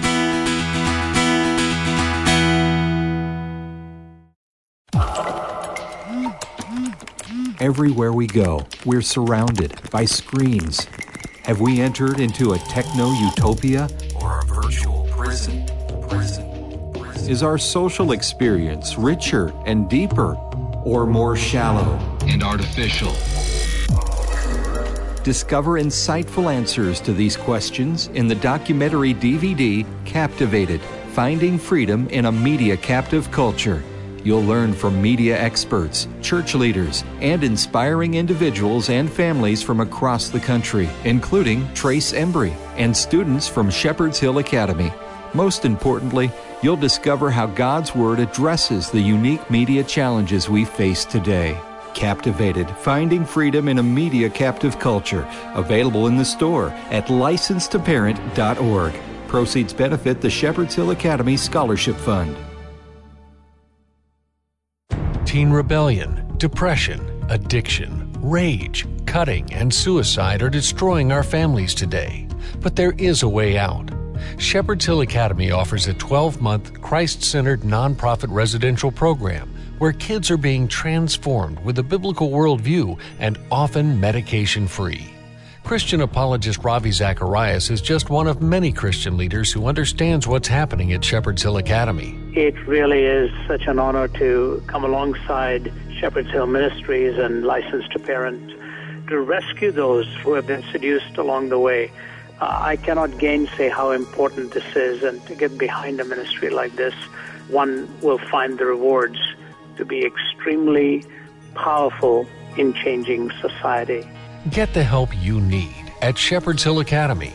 Everywhere 7.67 8.13
we 8.13 8.29
go, 8.29 8.65
we're 8.85 9.03
surrounded 9.03 9.91
by 9.91 10.05
screens. 10.05 10.87
Have 11.43 11.61
we 11.61 11.81
entered 11.81 12.21
into 12.21 12.53
a 12.53 12.59
techno 12.59 13.11
utopia 13.11 13.89
or 14.23 14.39
a 14.39 14.45
virtual 14.45 15.09
prison? 15.11 15.67
Prison. 16.09 16.93
Prison. 16.93 17.29
Is 17.29 17.43
our 17.43 17.59
social 17.59 18.13
experience 18.13 18.97
richer 18.97 19.53
and 19.67 19.91
deeper 19.91 20.37
or 20.85 21.09
more 21.09 21.35
shallow 21.35 21.99
and 22.29 22.45
artificial? 22.45 23.11
Discover 25.25 25.81
insightful 25.81 26.55
answers 26.55 27.01
to 27.01 27.13
these 27.13 27.37
questions 27.37 28.07
in 28.15 28.29
the 28.29 28.37
documentary 28.37 29.13
DVD 29.13 29.85
Captivated 30.05 30.81
Finding 31.15 31.59
Freedom 31.59 32.09
in 32.11 32.27
a 32.27 32.31
Media 32.33 32.77
Captive 32.77 33.29
Culture. 33.33 33.83
You'll 34.27 34.43
learn 34.43 34.73
from 34.73 35.01
media 35.01 35.41
experts, 35.41 36.09
church 36.21 36.57
leaders, 36.57 37.05
and 37.21 37.45
inspiring 37.45 38.15
individuals 38.15 38.91
and 38.91 39.09
families 39.09 39.63
from 39.63 39.79
across 39.79 40.31
the 40.31 40.41
country, 40.41 40.89
including 41.05 41.73
Trace 41.75 42.13
Embry 42.13 42.53
and 42.77 42.97
students 42.97 43.47
from 43.47 43.71
Shepherd's 43.71 44.19
Hill 44.19 44.39
Academy. 44.39 44.93
Most 45.33 45.65
importantly, 45.65 46.33
you'll 46.61 46.75
discover 46.75 47.31
how 47.31 47.47
God's 47.47 47.95
Word 47.95 48.19
addresses 48.19 48.91
the 48.91 49.01
unique 49.01 49.49
media 49.49 49.85
challenges 49.85 50.49
we 50.49 50.65
face 50.65 51.05
today. 51.05 51.57
Captivated 51.95 52.69
Finding 52.79 53.25
Freedom 53.25 53.69
in 53.69 53.79
a 53.79 53.83
Media 53.85 54.29
Captive 54.29 54.77
Culture, 54.81 55.25
available 55.55 56.09
in 56.09 56.17
the 56.17 56.25
store 56.25 56.71
at 56.91 57.07
license2parent.org. 57.07 58.95
Proceeds 59.29 59.73
benefit 59.73 60.21
the 60.21 60.31
Shepherd's 60.31 60.75
Hill 60.75 60.91
Academy 60.91 61.37
Scholarship 61.37 61.95
Fund. 61.95 62.37
Teen 65.27 65.51
rebellion, 65.51 66.25
depression, 66.37 67.01
addiction, 67.31 68.13
rage, 68.23 68.87
cutting, 69.07 69.53
and 69.53 69.75
suicide 69.75 70.41
are 70.41 70.49
destroying 70.49 71.11
our 71.11 71.25
families 71.25 71.75
today. 71.75 72.29
But 72.61 72.77
there 72.77 72.93
is 72.93 73.25
a 73.25 73.29
way 73.29 73.59
out. 73.59 73.91
Shepherd's 74.39 74.87
Hill 74.87 75.01
Academy 75.01 75.51
offers 75.51 75.89
a 75.89 75.95
12 75.95 76.41
month 76.41 76.81
Christ 76.81 77.25
centered 77.25 77.63
nonprofit 77.63 78.29
residential 78.31 78.93
program 78.93 79.53
where 79.79 79.93
kids 79.93 80.31
are 80.31 80.37
being 80.37 80.69
transformed 80.69 81.59
with 81.65 81.81
a 81.81 81.83
biblical 81.83 82.31
worldview 82.31 82.97
and 83.19 83.37
often 83.51 83.99
medication 83.99 84.69
free. 84.69 85.16
Christian 85.67 86.01
apologist 86.01 86.63
Ravi 86.63 86.93
Zacharias 86.93 87.71
is 87.71 87.81
just 87.81 88.09
one 88.09 88.29
of 88.29 88.41
many 88.41 88.71
Christian 88.71 89.17
leaders 89.17 89.51
who 89.51 89.67
understands 89.67 90.25
what's 90.25 90.47
happening 90.47 90.93
at 90.93 91.05
Shepherd's 91.05 91.43
Hill 91.43 91.57
Academy. 91.57 92.17
It 92.35 92.55
really 92.69 93.03
is 93.03 93.33
such 93.49 93.67
an 93.67 93.81
honor 93.81 94.07
to 94.07 94.63
come 94.69 94.85
alongside 94.85 95.73
Shepherd's 95.99 96.31
Hill 96.31 96.47
Ministries 96.47 97.19
and 97.19 97.45
License 97.45 97.85
to 97.89 97.99
Parent 97.99 98.49
to 99.09 99.19
rescue 99.19 99.73
those 99.73 100.07
who 100.23 100.35
have 100.35 100.47
been 100.47 100.63
seduced 100.71 101.17
along 101.19 101.49
the 101.49 101.59
way. 101.59 101.91
Uh, 102.41 102.61
I 102.63 102.77
cannot 102.77 103.19
gainsay 103.19 103.69
how 103.69 103.91
important 103.91 104.53
this 104.53 104.77
is, 104.77 105.03
and 105.03 105.21
to 105.27 105.35
get 105.35 105.59
behind 105.59 105.99
a 105.99 106.05
ministry 106.05 106.49
like 106.49 106.77
this, 106.77 106.95
one 107.49 107.89
will 108.03 108.19
find 108.19 108.57
the 108.57 108.67
rewards 108.67 109.19
to 109.79 109.85
be 109.85 110.07
extremely 110.07 111.03
powerful 111.57 112.25
in 112.57 112.73
changing 112.73 113.33
society. 113.41 114.07
Get 114.51 114.73
the 114.73 114.85
help 114.85 115.11
you 115.17 115.41
need 115.41 115.93
at 116.03 116.17
Shepherd's 116.17 116.63
Hill 116.63 116.79
Academy. 116.81 117.33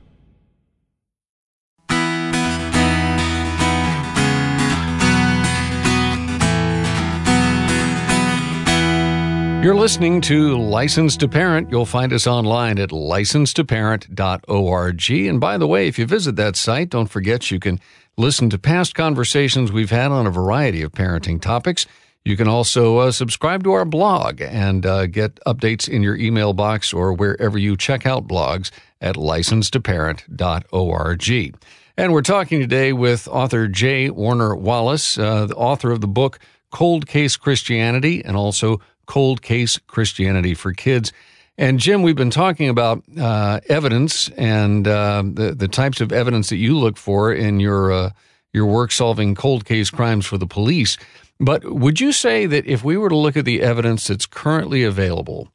You're 9.61 9.75
listening 9.75 10.21
to 10.21 10.57
License 10.57 11.17
to 11.17 11.27
Parent. 11.27 11.69
You'll 11.69 11.85
find 11.85 12.13
us 12.13 12.25
online 12.25 12.79
at 12.79 12.91
license2parent.org. 12.91 15.11
And 15.11 15.41
by 15.41 15.57
the 15.57 15.67
way, 15.67 15.89
if 15.89 15.99
you 15.99 16.05
visit 16.05 16.37
that 16.37 16.55
site, 16.55 16.89
don't 16.89 17.09
forget 17.09 17.51
you 17.51 17.59
can 17.59 17.81
listen 18.19 18.49
to 18.49 18.59
past 18.59 18.93
conversations 18.95 19.71
we've 19.71 19.91
had 19.91 20.11
on 20.11 20.27
a 20.27 20.31
variety 20.31 20.81
of 20.81 20.91
parenting 20.91 21.41
topics. 21.41 21.85
You 22.25 22.35
can 22.35 22.49
also 22.49 22.97
uh, 22.97 23.11
subscribe 23.11 23.63
to 23.63 23.71
our 23.71 23.85
blog 23.85 24.41
and 24.41 24.85
uh, 24.85 25.05
get 25.05 25.39
updates 25.47 25.87
in 25.87 26.03
your 26.03 26.17
email 26.17 26.51
box 26.51 26.91
or 26.91 27.13
wherever 27.13 27.57
you 27.57 27.77
check 27.77 28.05
out 28.05 28.27
blogs 28.27 28.71
at 28.99 29.15
license2parent.org. 29.15 31.57
And 31.97 32.13
we're 32.13 32.21
talking 32.21 32.59
today 32.59 32.91
with 32.91 33.25
author 33.29 33.69
J. 33.69 34.09
Warner 34.09 34.53
Wallace, 34.53 35.17
uh, 35.17 35.45
the 35.45 35.55
author 35.55 35.91
of 35.91 36.01
the 36.01 36.07
book 36.07 36.39
Cold 36.71 37.07
Case 37.07 37.37
Christianity 37.37 38.21
and 38.23 38.35
also 38.35 38.81
Cold 39.05 39.41
Case 39.41 39.79
Christianity 39.87 40.53
for 40.53 40.73
Kids. 40.73 41.13
And 41.59 41.77
Jim, 41.77 42.03
we've 42.03 42.15
been 42.15 42.29
talking 42.29 42.69
about 42.69 43.03
uh, 43.19 43.59
evidence 43.67 44.29
and 44.37 44.87
uh, 44.87 45.23
the 45.25 45.53
the 45.53 45.67
types 45.67 45.99
of 45.99 46.13
evidence 46.13 46.47
that 46.49 46.55
you 46.55 46.77
look 46.77 46.95
for 46.95 47.33
in 47.33 47.59
your 47.59 47.91
uh, 47.91 48.11
your 48.53 48.65
work 48.65 48.93
solving 48.93 49.35
cold 49.35 49.65
case 49.65 49.89
crimes 49.89 50.25
for 50.25 50.37
the 50.37 50.47
police. 50.47 50.97
But 51.37 51.65
would 51.65 51.99
you 51.99 52.13
say 52.13 52.45
that 52.45 52.65
if 52.65 52.85
we 52.85 52.95
were 52.95 53.09
to 53.09 53.17
look 53.17 53.35
at 53.35 53.43
the 53.43 53.61
evidence 53.61 54.07
that's 54.07 54.25
currently 54.25 54.85
available 54.85 55.51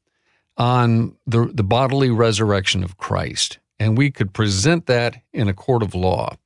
on 0.59 1.17
the 1.27 1.47
the 1.47 1.65
bodily 1.65 2.11
resurrection 2.11 2.85
of 2.85 2.99
Christ, 2.99 3.59
and 3.81 3.97
we 3.97 4.11
could 4.11 4.35
present 4.35 4.85
that 4.85 5.23
in 5.33 5.49
a 5.49 5.55
court 5.55 5.83
of 5.83 5.95
law, 5.95 6.37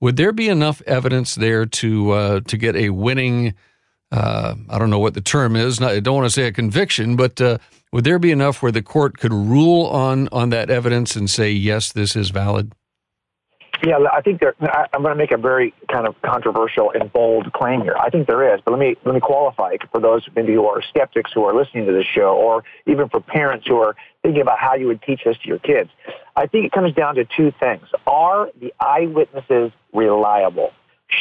would 0.00 0.16
there 0.16 0.32
be 0.32 0.48
enough 0.48 0.82
evidence 0.88 1.36
there 1.36 1.66
to 1.66 2.10
uh, 2.10 2.40
to 2.40 2.56
get 2.56 2.74
a 2.74 2.90
winning? 2.90 3.54
Uh, 4.14 4.54
I 4.70 4.78
don't 4.78 4.90
know 4.90 5.00
what 5.00 5.14
the 5.14 5.20
term 5.20 5.56
is. 5.56 5.82
I 5.82 5.98
don't 5.98 6.14
want 6.14 6.26
to 6.26 6.30
say 6.30 6.44
a 6.44 6.52
conviction, 6.52 7.16
but 7.16 7.40
uh, 7.40 7.58
would 7.92 8.04
there 8.04 8.20
be 8.20 8.30
enough 8.30 8.62
where 8.62 8.70
the 8.70 8.80
court 8.80 9.18
could 9.18 9.32
rule 9.32 9.86
on 9.86 10.28
on 10.30 10.50
that 10.50 10.70
evidence 10.70 11.16
and 11.16 11.28
say 11.28 11.50
yes, 11.50 11.90
this 11.90 12.14
is 12.14 12.30
valid? 12.30 12.72
Yeah, 13.84 13.98
I 14.12 14.20
think 14.20 14.40
there. 14.40 14.54
I'm 14.60 15.02
going 15.02 15.12
to 15.12 15.18
make 15.18 15.32
a 15.32 15.36
very 15.36 15.74
kind 15.90 16.06
of 16.06 16.14
controversial 16.22 16.92
and 16.92 17.12
bold 17.12 17.52
claim 17.52 17.82
here. 17.82 17.96
I 17.98 18.08
think 18.08 18.28
there 18.28 18.54
is, 18.54 18.60
but 18.64 18.70
let 18.70 18.78
me 18.78 18.94
let 19.04 19.16
me 19.16 19.20
qualify 19.20 19.76
for 19.90 20.00
those 20.00 20.22
maybe 20.36 20.54
who 20.54 20.64
are 20.64 20.80
skeptics 20.90 21.32
who 21.34 21.42
are 21.44 21.54
listening 21.54 21.86
to 21.86 21.92
this 21.92 22.06
show, 22.06 22.36
or 22.36 22.62
even 22.86 23.08
for 23.08 23.18
parents 23.18 23.66
who 23.66 23.78
are 23.78 23.96
thinking 24.22 24.42
about 24.42 24.60
how 24.60 24.76
you 24.76 24.86
would 24.86 25.02
teach 25.02 25.22
this 25.24 25.36
to 25.38 25.48
your 25.48 25.58
kids. 25.58 25.90
I 26.36 26.46
think 26.46 26.66
it 26.66 26.72
comes 26.72 26.94
down 26.94 27.16
to 27.16 27.24
two 27.36 27.52
things: 27.58 27.82
Are 28.06 28.48
the 28.60 28.72
eyewitnesses 28.78 29.72
reliable? 29.92 30.70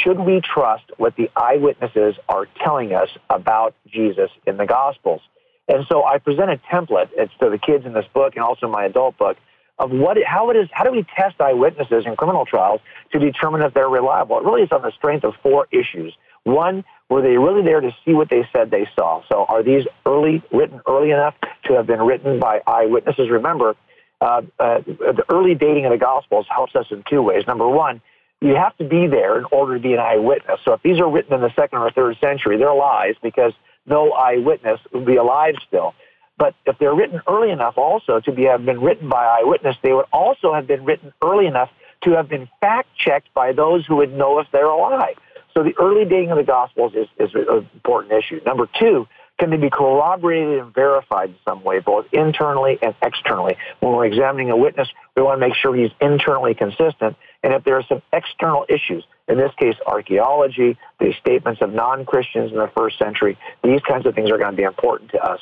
Should 0.01 0.19
we 0.19 0.41
trust 0.41 0.83
what 0.97 1.15
the 1.15 1.29
eyewitnesses 1.35 2.15
are 2.29 2.47
telling 2.63 2.93
us 2.93 3.09
about 3.29 3.75
Jesus 3.87 4.29
in 4.47 4.57
the 4.57 4.65
Gospels? 4.65 5.21
And 5.67 5.85
so 5.89 6.03
I 6.03 6.17
present 6.17 6.49
a 6.49 6.59
template 6.71 7.09
to 7.15 7.49
the 7.49 7.57
kids 7.57 7.85
in 7.85 7.93
this 7.93 8.05
book 8.13 8.33
and 8.35 8.43
also 8.43 8.67
my 8.67 8.85
adult 8.85 9.17
book 9.17 9.37
of 9.79 9.91
what, 9.91 10.17
how 10.25 10.49
it 10.49 10.57
is, 10.57 10.69
how 10.71 10.83
do 10.83 10.91
we 10.91 11.05
test 11.17 11.39
eyewitnesses 11.39 12.05
in 12.05 12.15
criminal 12.15 12.45
trials 12.45 12.81
to 13.11 13.19
determine 13.19 13.61
if 13.61 13.73
they're 13.73 13.89
reliable? 13.89 14.37
It 14.37 14.43
really 14.43 14.63
is 14.63 14.71
on 14.71 14.81
the 14.81 14.91
strength 14.91 15.23
of 15.23 15.33
four 15.41 15.67
issues. 15.71 16.15
One, 16.43 16.83
were 17.09 17.21
they 17.21 17.37
really 17.37 17.63
there 17.63 17.81
to 17.81 17.91
see 18.05 18.13
what 18.13 18.29
they 18.29 18.47
said 18.51 18.69
they 18.69 18.87
saw? 18.95 19.23
So 19.31 19.45
are 19.45 19.63
these 19.63 19.85
early, 20.05 20.43
written 20.51 20.81
early 20.87 21.11
enough 21.11 21.35
to 21.65 21.73
have 21.73 21.87
been 21.87 22.01
written 22.01 22.39
by 22.39 22.61
eyewitnesses? 22.67 23.29
Remember, 23.29 23.75
uh, 24.21 24.41
uh, 24.59 24.79
the 24.85 25.23
early 25.29 25.55
dating 25.55 25.85
of 25.85 25.91
the 25.91 25.97
Gospels 25.97 26.45
helps 26.49 26.75
us 26.75 26.85
in 26.91 27.03
two 27.09 27.21
ways. 27.21 27.43
Number 27.47 27.67
one, 27.67 28.01
you 28.43 28.55
have 28.55 28.75
to 28.77 28.83
be 28.83 29.07
there 29.07 29.37
in 29.37 29.45
order 29.51 29.75
to 29.75 29.81
be 29.81 29.93
an 29.93 29.99
eyewitness. 29.99 30.59
So 30.65 30.73
if 30.73 30.81
these 30.83 30.99
are 30.99 31.09
written 31.09 31.33
in 31.33 31.41
the 31.41 31.53
second 31.55 31.79
or 31.79 31.89
third 31.91 32.17
century, 32.19 32.57
they're 32.57 32.73
lies 32.73 33.15
because 33.23 33.53
no 33.85 34.11
eyewitness 34.11 34.81
would 34.91 35.05
be 35.05 35.15
alive 35.15 35.55
still. 35.65 35.93
But 36.37 36.53
if 36.65 36.77
they're 36.77 36.93
written 36.93 37.21
early 37.25 37.51
enough 37.51 37.77
also 37.77 38.19
to 38.19 38.31
be 38.31 38.43
have 38.43 38.65
been 38.65 38.81
written 38.81 39.07
by 39.07 39.23
eyewitness, 39.39 39.77
they 39.81 39.93
would 39.93 40.07
also 40.11 40.53
have 40.53 40.67
been 40.67 40.83
written 40.83 41.13
early 41.21 41.47
enough 41.47 41.69
to 42.03 42.11
have 42.11 42.27
been 42.27 42.49
fact 42.59 42.89
checked 42.97 43.33
by 43.33 43.53
those 43.53 43.85
who 43.85 43.97
would 43.97 44.11
know 44.11 44.39
if 44.39 44.47
they're 44.51 44.65
alive. 44.65 45.15
So 45.53 45.63
the 45.63 45.73
early 45.79 46.03
dating 46.03 46.31
of 46.31 46.37
the 46.37 46.43
Gospels 46.43 46.93
is, 46.95 47.07
is 47.19 47.33
an 47.35 47.69
important 47.73 48.13
issue. 48.13 48.41
Number 48.45 48.67
two, 48.77 49.07
can 49.39 49.49
they 49.49 49.57
be 49.57 49.69
corroborated 49.69 50.59
and 50.59 50.73
verified 50.73 51.29
in 51.29 51.35
some 51.45 51.63
way, 51.63 51.79
both 51.79 52.05
internally 52.11 52.77
and 52.81 52.93
externally? 53.01 53.57
When 53.79 53.93
we're 53.93 54.05
examining 54.05 54.51
a 54.51 54.57
witness, 54.57 54.89
we 55.15 55.21
want 55.21 55.39
to 55.39 55.47
make 55.47 55.55
sure 55.55 55.75
he's 55.75 55.91
internally 56.01 56.53
consistent. 56.53 57.15
And 57.43 57.53
if 57.53 57.63
there 57.63 57.75
are 57.75 57.83
some 57.87 58.01
external 58.13 58.65
issues, 58.69 59.03
in 59.27 59.37
this 59.37 59.51
case, 59.59 59.75
archaeology, 59.85 60.77
the 60.99 61.13
statements 61.19 61.61
of 61.61 61.73
non-Christians 61.73 62.51
in 62.51 62.57
the 62.57 62.71
first 62.75 62.97
century, 62.97 63.37
these 63.63 63.81
kinds 63.81 64.05
of 64.05 64.15
things 64.15 64.31
are 64.31 64.37
going 64.37 64.51
to 64.51 64.57
be 64.57 64.63
important 64.63 65.11
to 65.11 65.19
us. 65.19 65.39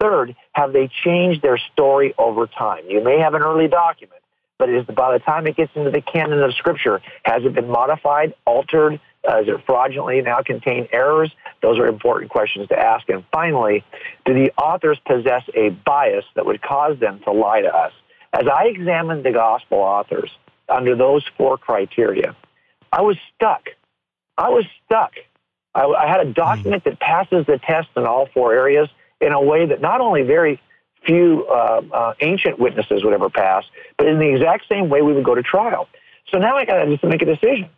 Third, 0.00 0.34
have 0.52 0.72
they 0.72 0.90
changed 1.04 1.42
their 1.42 1.58
story 1.72 2.14
over 2.18 2.46
time? 2.46 2.84
You 2.88 3.02
may 3.02 3.20
have 3.20 3.34
an 3.34 3.42
early 3.42 3.68
document, 3.68 4.20
but 4.58 4.68
is 4.68 4.84
by 4.86 5.12
the 5.12 5.20
time 5.20 5.46
it 5.46 5.56
gets 5.56 5.72
into 5.74 5.90
the 5.90 6.02
canon 6.02 6.42
of 6.42 6.52
Scripture, 6.54 7.00
has 7.24 7.44
it 7.44 7.54
been 7.54 7.68
modified, 7.68 8.34
altered? 8.44 9.00
Uh, 9.26 9.40
is 9.40 9.48
it 9.48 9.64
fraudulently 9.64 10.20
now 10.20 10.42
contain 10.42 10.86
errors? 10.92 11.32
Those 11.62 11.78
are 11.78 11.86
important 11.86 12.30
questions 12.30 12.68
to 12.68 12.78
ask. 12.78 13.08
And 13.08 13.24
finally, 13.32 13.82
do 14.26 14.34
the 14.34 14.52
authors 14.60 14.98
possess 15.06 15.42
a 15.54 15.70
bias 15.70 16.24
that 16.34 16.44
would 16.44 16.60
cause 16.60 16.98
them 16.98 17.20
to 17.24 17.32
lie 17.32 17.62
to 17.62 17.74
us? 17.74 17.92
As 18.34 18.46
I 18.46 18.66
examined 18.66 19.24
the 19.24 19.32
gospel 19.32 19.78
authors 19.78 20.30
under 20.68 20.96
those 20.96 21.24
four 21.36 21.58
criteria, 21.58 22.36
I 22.92 23.02
was 23.02 23.16
stuck. 23.34 23.68
I 24.36 24.50
was 24.50 24.64
stuck. 24.84 25.12
I, 25.74 25.84
I 25.84 26.06
had 26.06 26.26
a 26.26 26.32
document 26.32 26.84
that 26.84 27.00
passes 27.00 27.46
the 27.46 27.58
test 27.58 27.88
in 27.96 28.04
all 28.04 28.28
four 28.32 28.52
areas 28.52 28.88
in 29.20 29.32
a 29.32 29.40
way 29.40 29.66
that 29.66 29.80
not 29.80 30.00
only 30.00 30.22
very 30.22 30.60
few 31.04 31.46
uh, 31.46 31.82
uh, 31.92 32.14
ancient 32.20 32.58
witnesses 32.58 33.04
would 33.04 33.12
ever 33.12 33.30
pass, 33.30 33.64
but 33.98 34.06
in 34.06 34.18
the 34.18 34.34
exact 34.34 34.66
same 34.68 34.88
way 34.88 35.02
we 35.02 35.12
would 35.12 35.24
go 35.24 35.34
to 35.34 35.42
trial. 35.42 35.88
So 36.32 36.38
now 36.38 36.56
I 36.56 36.64
got 36.64 36.84
to 36.84 36.90
just 36.90 37.04
make 37.04 37.22
a 37.22 37.26
decision. 37.26 37.68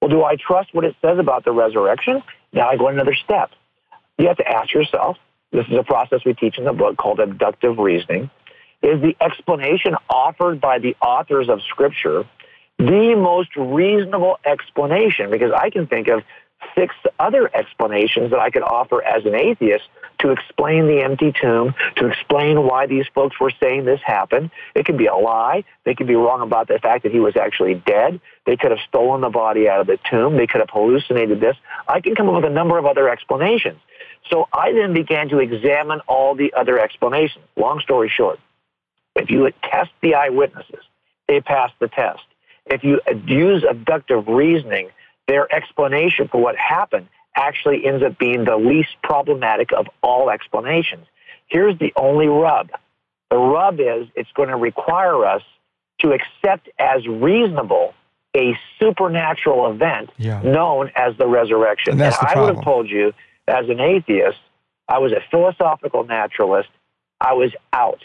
Well, 0.00 0.10
do 0.10 0.22
I 0.22 0.36
trust 0.36 0.74
what 0.74 0.84
it 0.84 0.94
says 1.00 1.18
about 1.18 1.44
the 1.44 1.52
resurrection? 1.52 2.22
Now 2.52 2.68
I 2.68 2.76
go 2.76 2.88
another 2.88 3.14
step. 3.14 3.50
You 4.18 4.28
have 4.28 4.36
to 4.36 4.48
ask 4.48 4.72
yourself. 4.72 5.16
This 5.50 5.66
is 5.66 5.78
a 5.78 5.82
process 5.82 6.20
we 6.26 6.34
teach 6.34 6.58
in 6.58 6.64
the 6.64 6.72
book 6.72 6.96
called 6.96 7.20
abductive 7.20 7.78
reasoning. 7.78 8.28
Is 8.84 9.00
the 9.00 9.16
explanation 9.18 9.96
offered 10.10 10.60
by 10.60 10.78
the 10.78 10.94
authors 11.00 11.48
of 11.48 11.62
Scripture 11.62 12.24
the 12.78 13.14
most 13.16 13.56
reasonable 13.56 14.38
explanation? 14.44 15.30
Because 15.30 15.52
I 15.56 15.70
can 15.70 15.86
think 15.86 16.08
of 16.08 16.22
six 16.74 16.94
other 17.18 17.50
explanations 17.54 18.30
that 18.30 18.40
I 18.40 18.50
could 18.50 18.62
offer 18.62 19.02
as 19.02 19.24
an 19.24 19.34
atheist 19.34 19.84
to 20.18 20.32
explain 20.32 20.86
the 20.86 21.02
empty 21.02 21.32
tomb, 21.32 21.74
to 21.96 22.08
explain 22.08 22.62
why 22.62 22.86
these 22.86 23.06
folks 23.14 23.40
were 23.40 23.52
saying 23.58 23.86
this 23.86 24.00
happened. 24.04 24.50
It 24.74 24.84
could 24.84 24.98
be 24.98 25.06
a 25.06 25.16
lie. 25.16 25.64
They 25.84 25.94
could 25.94 26.06
be 26.06 26.14
wrong 26.14 26.42
about 26.42 26.68
the 26.68 26.78
fact 26.78 27.04
that 27.04 27.12
he 27.12 27.20
was 27.20 27.36
actually 27.36 27.76
dead. 27.86 28.20
They 28.44 28.58
could 28.58 28.70
have 28.70 28.80
stolen 28.86 29.22
the 29.22 29.30
body 29.30 29.66
out 29.66 29.80
of 29.80 29.86
the 29.86 29.98
tomb. 30.10 30.36
They 30.36 30.46
could 30.46 30.60
have 30.60 30.70
hallucinated 30.70 31.40
this. 31.40 31.56
I 31.88 32.02
can 32.02 32.14
come 32.14 32.28
up 32.28 32.34
with 32.34 32.44
a 32.44 32.54
number 32.54 32.76
of 32.76 32.84
other 32.84 33.08
explanations. 33.08 33.80
So 34.30 34.46
I 34.52 34.72
then 34.72 34.92
began 34.92 35.30
to 35.30 35.38
examine 35.38 36.00
all 36.06 36.34
the 36.34 36.52
other 36.54 36.78
explanations. 36.78 37.44
Long 37.56 37.80
story 37.80 38.10
short, 38.14 38.38
if 39.14 39.30
you 39.30 39.50
test 39.62 39.90
the 40.02 40.14
eyewitnesses, 40.14 40.84
they 41.28 41.40
pass 41.40 41.70
the 41.78 41.88
test. 41.88 42.22
If 42.66 42.82
you 42.82 43.00
use 43.26 43.64
abductive 43.68 44.26
reasoning, 44.26 44.90
their 45.28 45.52
explanation 45.54 46.28
for 46.28 46.40
what 46.40 46.56
happened 46.56 47.08
actually 47.36 47.86
ends 47.86 48.02
up 48.02 48.18
being 48.18 48.44
the 48.44 48.56
least 48.56 48.90
problematic 49.02 49.72
of 49.72 49.86
all 50.02 50.30
explanations. 50.30 51.06
Here's 51.46 51.78
the 51.78 51.92
only 51.96 52.26
rub. 52.26 52.70
The 53.30 53.36
rub 53.36 53.80
is 53.80 54.06
it's 54.14 54.30
going 54.32 54.48
to 54.48 54.56
require 54.56 55.24
us 55.24 55.42
to 56.00 56.12
accept 56.12 56.68
as 56.78 57.06
reasonable 57.06 57.94
a 58.36 58.56
supernatural 58.80 59.70
event 59.70 60.10
yeah. 60.18 60.42
known 60.42 60.90
as 60.96 61.16
the 61.16 61.26
resurrection. 61.26 61.92
And, 61.92 62.02
and 62.02 62.14
I 62.14 62.40
would 62.40 62.56
have 62.56 62.64
told 62.64 62.90
you, 62.90 63.12
as 63.46 63.68
an 63.68 63.80
atheist, 63.80 64.38
I 64.88 64.98
was 64.98 65.12
a 65.12 65.22
philosophical 65.30 66.04
naturalist, 66.04 66.68
I 67.20 67.34
was 67.34 67.52
out. 67.72 68.00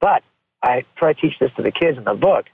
But 0.00 0.22
I 0.62 0.84
try 0.96 1.12
to 1.12 1.20
teach 1.20 1.38
this 1.38 1.50
to 1.56 1.62
the 1.62 1.70
kids 1.70 1.98
in 1.98 2.04
the 2.04 2.14
book. 2.14 2.46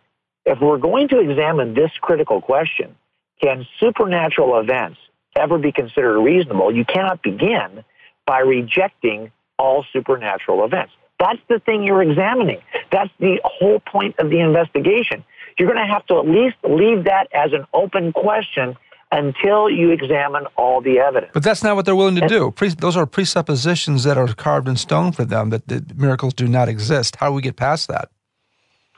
If 0.45 0.61
we're 0.61 0.79
going 0.79 1.09
to 1.09 1.21
examine 1.21 1.75
this 1.75 1.91
critical 2.01 2.41
question, 2.41 2.97
can 3.41 3.67
supernatural 3.81 4.59
events 4.61 4.99
ever 5.37 5.59
be 5.59 5.73
considered 5.73 6.21
reasonable, 6.21 6.75
you 6.75 6.85
cannot 6.85 7.23
begin 7.23 7.85
by 8.27 8.41
rejecting 8.41 9.33
all 9.59 9.85
supernatural 9.93 10.65
events. 10.65 10.93
That's 11.19 11.41
the 11.49 11.59
thing 11.61 11.85
you're 11.85 12.03
examining. 12.03 12.61
That's 12.91 13.11
the 13.19 13.41
whole 13.45 13.81
point 13.81 14.17
of 14.19 14.31
the 14.31 14.41
investigation. 14.41 15.25
You're 15.59 15.73
going 15.73 15.87
to 15.87 15.93
have 15.93 16.05
to 16.07 16.19
at 16.19 16.27
least 16.27 16.57
leave 16.65 17.05
that 17.05 17.29
as 17.33 17.53
an 17.53 17.67
open 17.73 18.13
question 18.13 18.77
until 19.13 19.71
you 19.71 19.91
examine 19.91 20.47
all 20.57 20.81
the 20.81 20.99
evidence. 20.99 21.31
But 21.33 21.43
that's 21.43 21.63
not 21.63 21.77
what 21.77 21.85
they're 21.85 21.97
willing 21.97 22.17
to 22.17 22.29
do. 22.29 22.53
those 22.79 22.97
are 22.97 23.07
presuppositions 23.07 24.05
that 24.05 24.19
are 24.19 24.29
carved 24.29 24.69
in 24.69 24.77
stone 24.77 25.13
for 25.13 25.25
them 25.25 25.51
that, 25.51 25.69
that 25.69 25.97
miracles 25.97 26.35
do 26.35 26.49
not 26.49 26.69
exist. 26.69 27.17
How 27.17 27.29
do 27.29 27.35
we 27.35 27.43
get 27.43 27.57
past 27.57 27.89
that? 27.89 28.11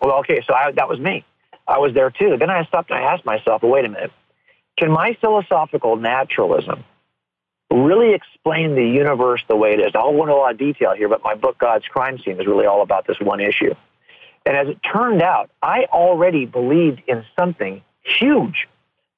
Well, 0.00 0.18
okay, 0.20 0.42
so 0.46 0.54
I, 0.54 0.72
that 0.72 0.88
was 0.88 0.98
me. 0.98 1.24
I 1.66 1.78
was 1.78 1.94
there 1.94 2.10
too. 2.10 2.36
Then 2.38 2.50
I 2.50 2.64
stopped 2.64 2.90
and 2.90 2.98
I 2.98 3.12
asked 3.12 3.24
myself, 3.24 3.62
well, 3.62 3.72
wait 3.72 3.84
a 3.84 3.88
minute. 3.88 4.12
Can 4.78 4.90
my 4.90 5.16
philosophical 5.20 5.96
naturalism 5.96 6.84
really 7.70 8.14
explain 8.14 8.74
the 8.74 8.84
universe 8.84 9.42
the 9.48 9.56
way 9.56 9.72
it 9.72 9.80
is? 9.80 9.92
I'll 9.94 10.12
go 10.12 10.22
into 10.22 10.34
a 10.34 10.36
lot 10.36 10.52
of 10.52 10.58
detail 10.58 10.94
here, 10.94 11.08
but 11.08 11.22
my 11.24 11.34
book, 11.34 11.58
God's 11.58 11.86
Crime 11.86 12.18
Scene, 12.18 12.40
is 12.40 12.46
really 12.46 12.66
all 12.66 12.82
about 12.82 13.06
this 13.06 13.18
one 13.20 13.40
issue. 13.40 13.74
And 14.44 14.56
as 14.56 14.68
it 14.68 14.78
turned 14.82 15.22
out, 15.22 15.50
I 15.62 15.86
already 15.92 16.46
believed 16.46 17.02
in 17.08 17.24
something 17.38 17.82
huge 18.02 18.68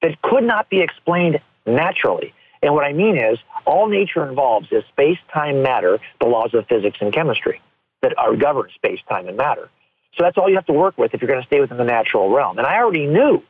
that 0.01 0.21
could 0.21 0.43
not 0.43 0.69
be 0.69 0.81
explained 0.81 1.39
naturally. 1.65 2.33
And 2.61 2.73
what 2.73 2.83
I 2.83 2.93
mean 2.93 3.17
is, 3.17 3.39
all 3.65 3.87
nature 3.87 4.27
involves 4.27 4.67
is 4.71 4.83
space, 4.89 5.17
time, 5.33 5.61
matter, 5.61 5.99
the 6.19 6.27
laws 6.27 6.53
of 6.53 6.67
physics 6.67 6.97
and 7.01 7.13
chemistry 7.13 7.61
that 8.01 8.17
are 8.17 8.35
govern 8.35 8.69
space, 8.75 8.99
time, 9.07 9.27
and 9.27 9.37
matter. 9.37 9.69
So 10.17 10.23
that's 10.23 10.37
all 10.37 10.49
you 10.49 10.55
have 10.55 10.65
to 10.65 10.73
work 10.73 10.97
with 10.97 11.13
if 11.13 11.21
you're 11.21 11.29
going 11.29 11.41
to 11.41 11.47
stay 11.47 11.59
within 11.59 11.77
the 11.77 11.83
natural 11.83 12.29
realm. 12.29 12.57
And 12.57 12.67
I 12.67 12.77
already 12.77 13.05
knew 13.05 13.43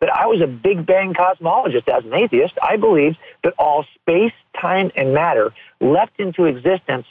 that 0.00 0.14
I 0.14 0.26
was 0.26 0.40
a 0.40 0.46
Big 0.46 0.84
Bang 0.84 1.14
cosmologist 1.14 1.88
as 1.88 2.04
an 2.04 2.12
atheist. 2.12 2.54
I 2.62 2.76
believed 2.76 3.16
that 3.42 3.54
all 3.58 3.84
space, 4.00 4.32
time, 4.60 4.90
and 4.96 5.14
matter 5.14 5.54
left 5.80 6.18
into 6.18 6.44
existence 6.44 7.06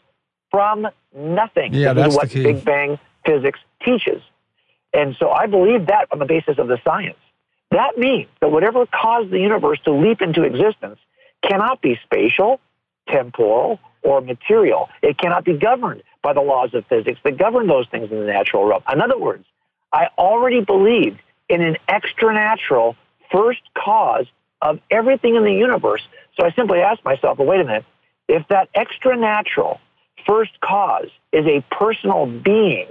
from 0.52 0.88
nothing. 1.16 1.74
Yeah, 1.74 1.94
that's 1.94 2.14
is 2.14 2.16
what. 2.16 2.32
Big 2.32 2.64
Bang 2.64 3.00
physics 3.26 3.60
teaches. 3.84 4.22
And 4.94 5.16
so 5.18 5.32
I 5.32 5.48
believe 5.48 5.88
that 5.88 6.08
on 6.12 6.20
the 6.20 6.26
basis 6.26 6.60
of 6.60 6.68
the 6.68 6.78
science. 6.84 7.18
That 7.74 7.98
means 7.98 8.30
that 8.40 8.52
whatever 8.52 8.86
caused 8.86 9.32
the 9.32 9.40
universe 9.40 9.80
to 9.86 9.92
leap 9.92 10.22
into 10.22 10.44
existence 10.44 11.00
cannot 11.42 11.82
be 11.82 12.00
spatial, 12.04 12.60
temporal, 13.10 13.80
or 14.04 14.22
material. 14.22 14.90
It 15.02 15.18
cannot 15.18 15.44
be 15.44 15.54
governed 15.54 16.04
by 16.22 16.34
the 16.34 16.42
laws 16.42 16.76
of 16.76 16.86
physics 16.86 17.20
that 17.24 17.38
govern 17.38 17.66
those 17.66 17.88
things 17.90 18.12
in 18.12 18.20
the 18.20 18.26
natural 18.26 18.66
realm. 18.66 18.84
In 18.92 19.02
other 19.02 19.18
words, 19.18 19.46
I 19.92 20.10
already 20.20 20.62
believed 20.62 21.20
in 21.50 21.62
an 21.62 21.78
extranatural 21.90 22.96
first 23.32 23.62
cause 23.76 24.28
of 24.62 24.80
everything 24.92 25.36
in 25.36 25.44
the 25.44 25.54
universe. 25.54 26.02
So 26.38 26.46
I 26.46 26.52
simply 26.52 26.80
asked 26.80 27.04
myself, 27.04 27.40
well, 27.40 27.48
wait 27.48 27.62
a 27.62 27.64
minute, 27.64 27.86
if 28.28 28.48
that 28.50 28.70
extra 28.76 29.18
natural 29.18 29.80
first 30.28 30.52
cause 30.62 31.10
is 31.32 31.46
a 31.48 31.66
personal 31.72 32.28
being, 32.28 32.88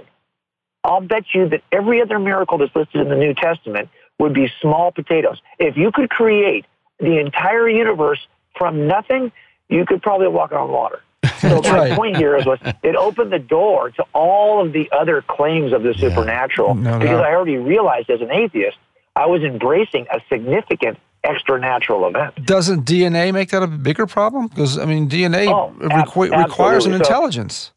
I'll 0.83 1.01
bet 1.01 1.23
you 1.33 1.47
that 1.49 1.61
every 1.71 2.01
other 2.01 2.19
miracle 2.19 2.57
that's 2.57 2.75
listed 2.75 2.99
in 2.99 3.09
the 3.09 3.15
New 3.15 3.33
Testament 3.33 3.89
would 4.19 4.33
be 4.33 4.51
small 4.61 4.91
potatoes. 4.91 5.41
If 5.59 5.77
you 5.77 5.91
could 5.91 6.09
create 6.09 6.65
the 6.99 7.19
entire 7.19 7.67
universe 7.67 8.19
from 8.57 8.87
nothing, 8.87 9.31
you 9.69 9.85
could 9.85 10.01
probably 10.01 10.27
walk 10.27 10.51
on 10.51 10.69
water. 10.71 11.01
So 11.43 11.61
my 11.61 11.71
right. 11.71 11.97
point 11.97 12.15
here 12.15 12.37
is 12.37 12.45
was 12.45 12.57
it 12.83 12.95
opened 12.95 13.33
the 13.33 13.39
door 13.39 13.89
to 13.91 14.05
all 14.13 14.65
of 14.65 14.71
the 14.71 14.89
other 14.97 15.21
claims 15.21 15.73
of 15.73 15.83
the 15.83 15.93
supernatural 15.93 16.73
no, 16.73 16.97
because 16.97 17.17
no. 17.17 17.21
I 17.21 17.33
already 17.33 17.57
realized 17.57 18.09
as 18.09 18.21
an 18.21 18.31
atheist 18.31 18.77
I 19.17 19.25
was 19.25 19.43
embracing 19.43 20.07
a 20.09 20.21
significant 20.29 20.97
extra 21.21 21.59
natural 21.59 22.07
event. 22.07 22.45
Doesn't 22.45 22.85
DNA 22.85 23.33
make 23.33 23.49
that 23.49 23.61
a 23.61 23.67
bigger 23.67 24.07
problem? 24.07 24.47
Because 24.47 24.77
I 24.77 24.85
mean 24.85 25.09
DNA 25.09 25.47
oh, 25.47 25.73
requ- 25.79 26.45
requires 26.45 26.85
an 26.85 26.93
intelligence. 26.93 27.71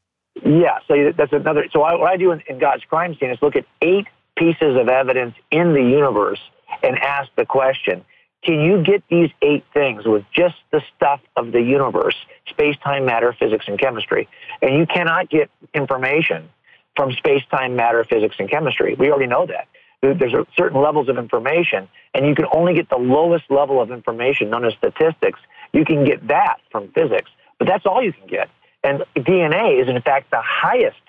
Yeah, 0.44 0.78
so 0.86 1.12
that's 1.16 1.32
another. 1.32 1.66
So 1.72 1.82
I, 1.82 1.94
what 1.94 2.12
I 2.12 2.16
do 2.16 2.30
in, 2.30 2.42
in 2.48 2.58
God's 2.58 2.84
crime 2.84 3.16
scene 3.18 3.30
is 3.30 3.38
look 3.40 3.56
at 3.56 3.64
eight 3.82 4.06
pieces 4.36 4.76
of 4.76 4.88
evidence 4.88 5.34
in 5.50 5.72
the 5.72 5.82
universe 5.82 6.40
and 6.82 6.98
ask 6.98 7.30
the 7.36 7.46
question 7.46 8.04
can 8.46 8.60
you 8.60 8.82
get 8.82 9.02
these 9.10 9.30
eight 9.42 9.64
things 9.74 10.04
with 10.06 10.24
just 10.32 10.54
the 10.70 10.80
stuff 10.94 11.20
of 11.34 11.50
the 11.50 11.60
universe, 11.60 12.14
space, 12.48 12.76
time, 12.78 13.04
matter, 13.04 13.34
physics, 13.36 13.64
and 13.66 13.76
chemistry? 13.76 14.28
And 14.62 14.76
you 14.76 14.86
cannot 14.86 15.28
get 15.28 15.50
information 15.74 16.48
from 16.94 17.10
space, 17.12 17.42
time, 17.50 17.74
matter, 17.74 18.04
physics, 18.04 18.36
and 18.38 18.48
chemistry. 18.48 18.94
We 18.94 19.10
already 19.10 19.26
know 19.26 19.46
that. 19.46 19.66
There's 20.00 20.34
certain 20.56 20.80
levels 20.80 21.08
of 21.08 21.18
information, 21.18 21.88
and 22.14 22.24
you 22.26 22.36
can 22.36 22.46
only 22.52 22.74
get 22.74 22.88
the 22.88 22.98
lowest 22.98 23.50
level 23.50 23.82
of 23.82 23.90
information, 23.90 24.50
known 24.50 24.64
as 24.64 24.74
statistics. 24.74 25.40
You 25.72 25.84
can 25.84 26.04
get 26.04 26.28
that 26.28 26.58
from 26.70 26.92
physics, 26.92 27.30
but 27.58 27.66
that's 27.66 27.84
all 27.84 28.00
you 28.00 28.12
can 28.12 28.28
get. 28.28 28.48
And 28.84 29.02
DNA 29.16 29.82
is, 29.82 29.88
in 29.88 30.00
fact, 30.02 30.30
the 30.30 30.40
highest 30.40 31.00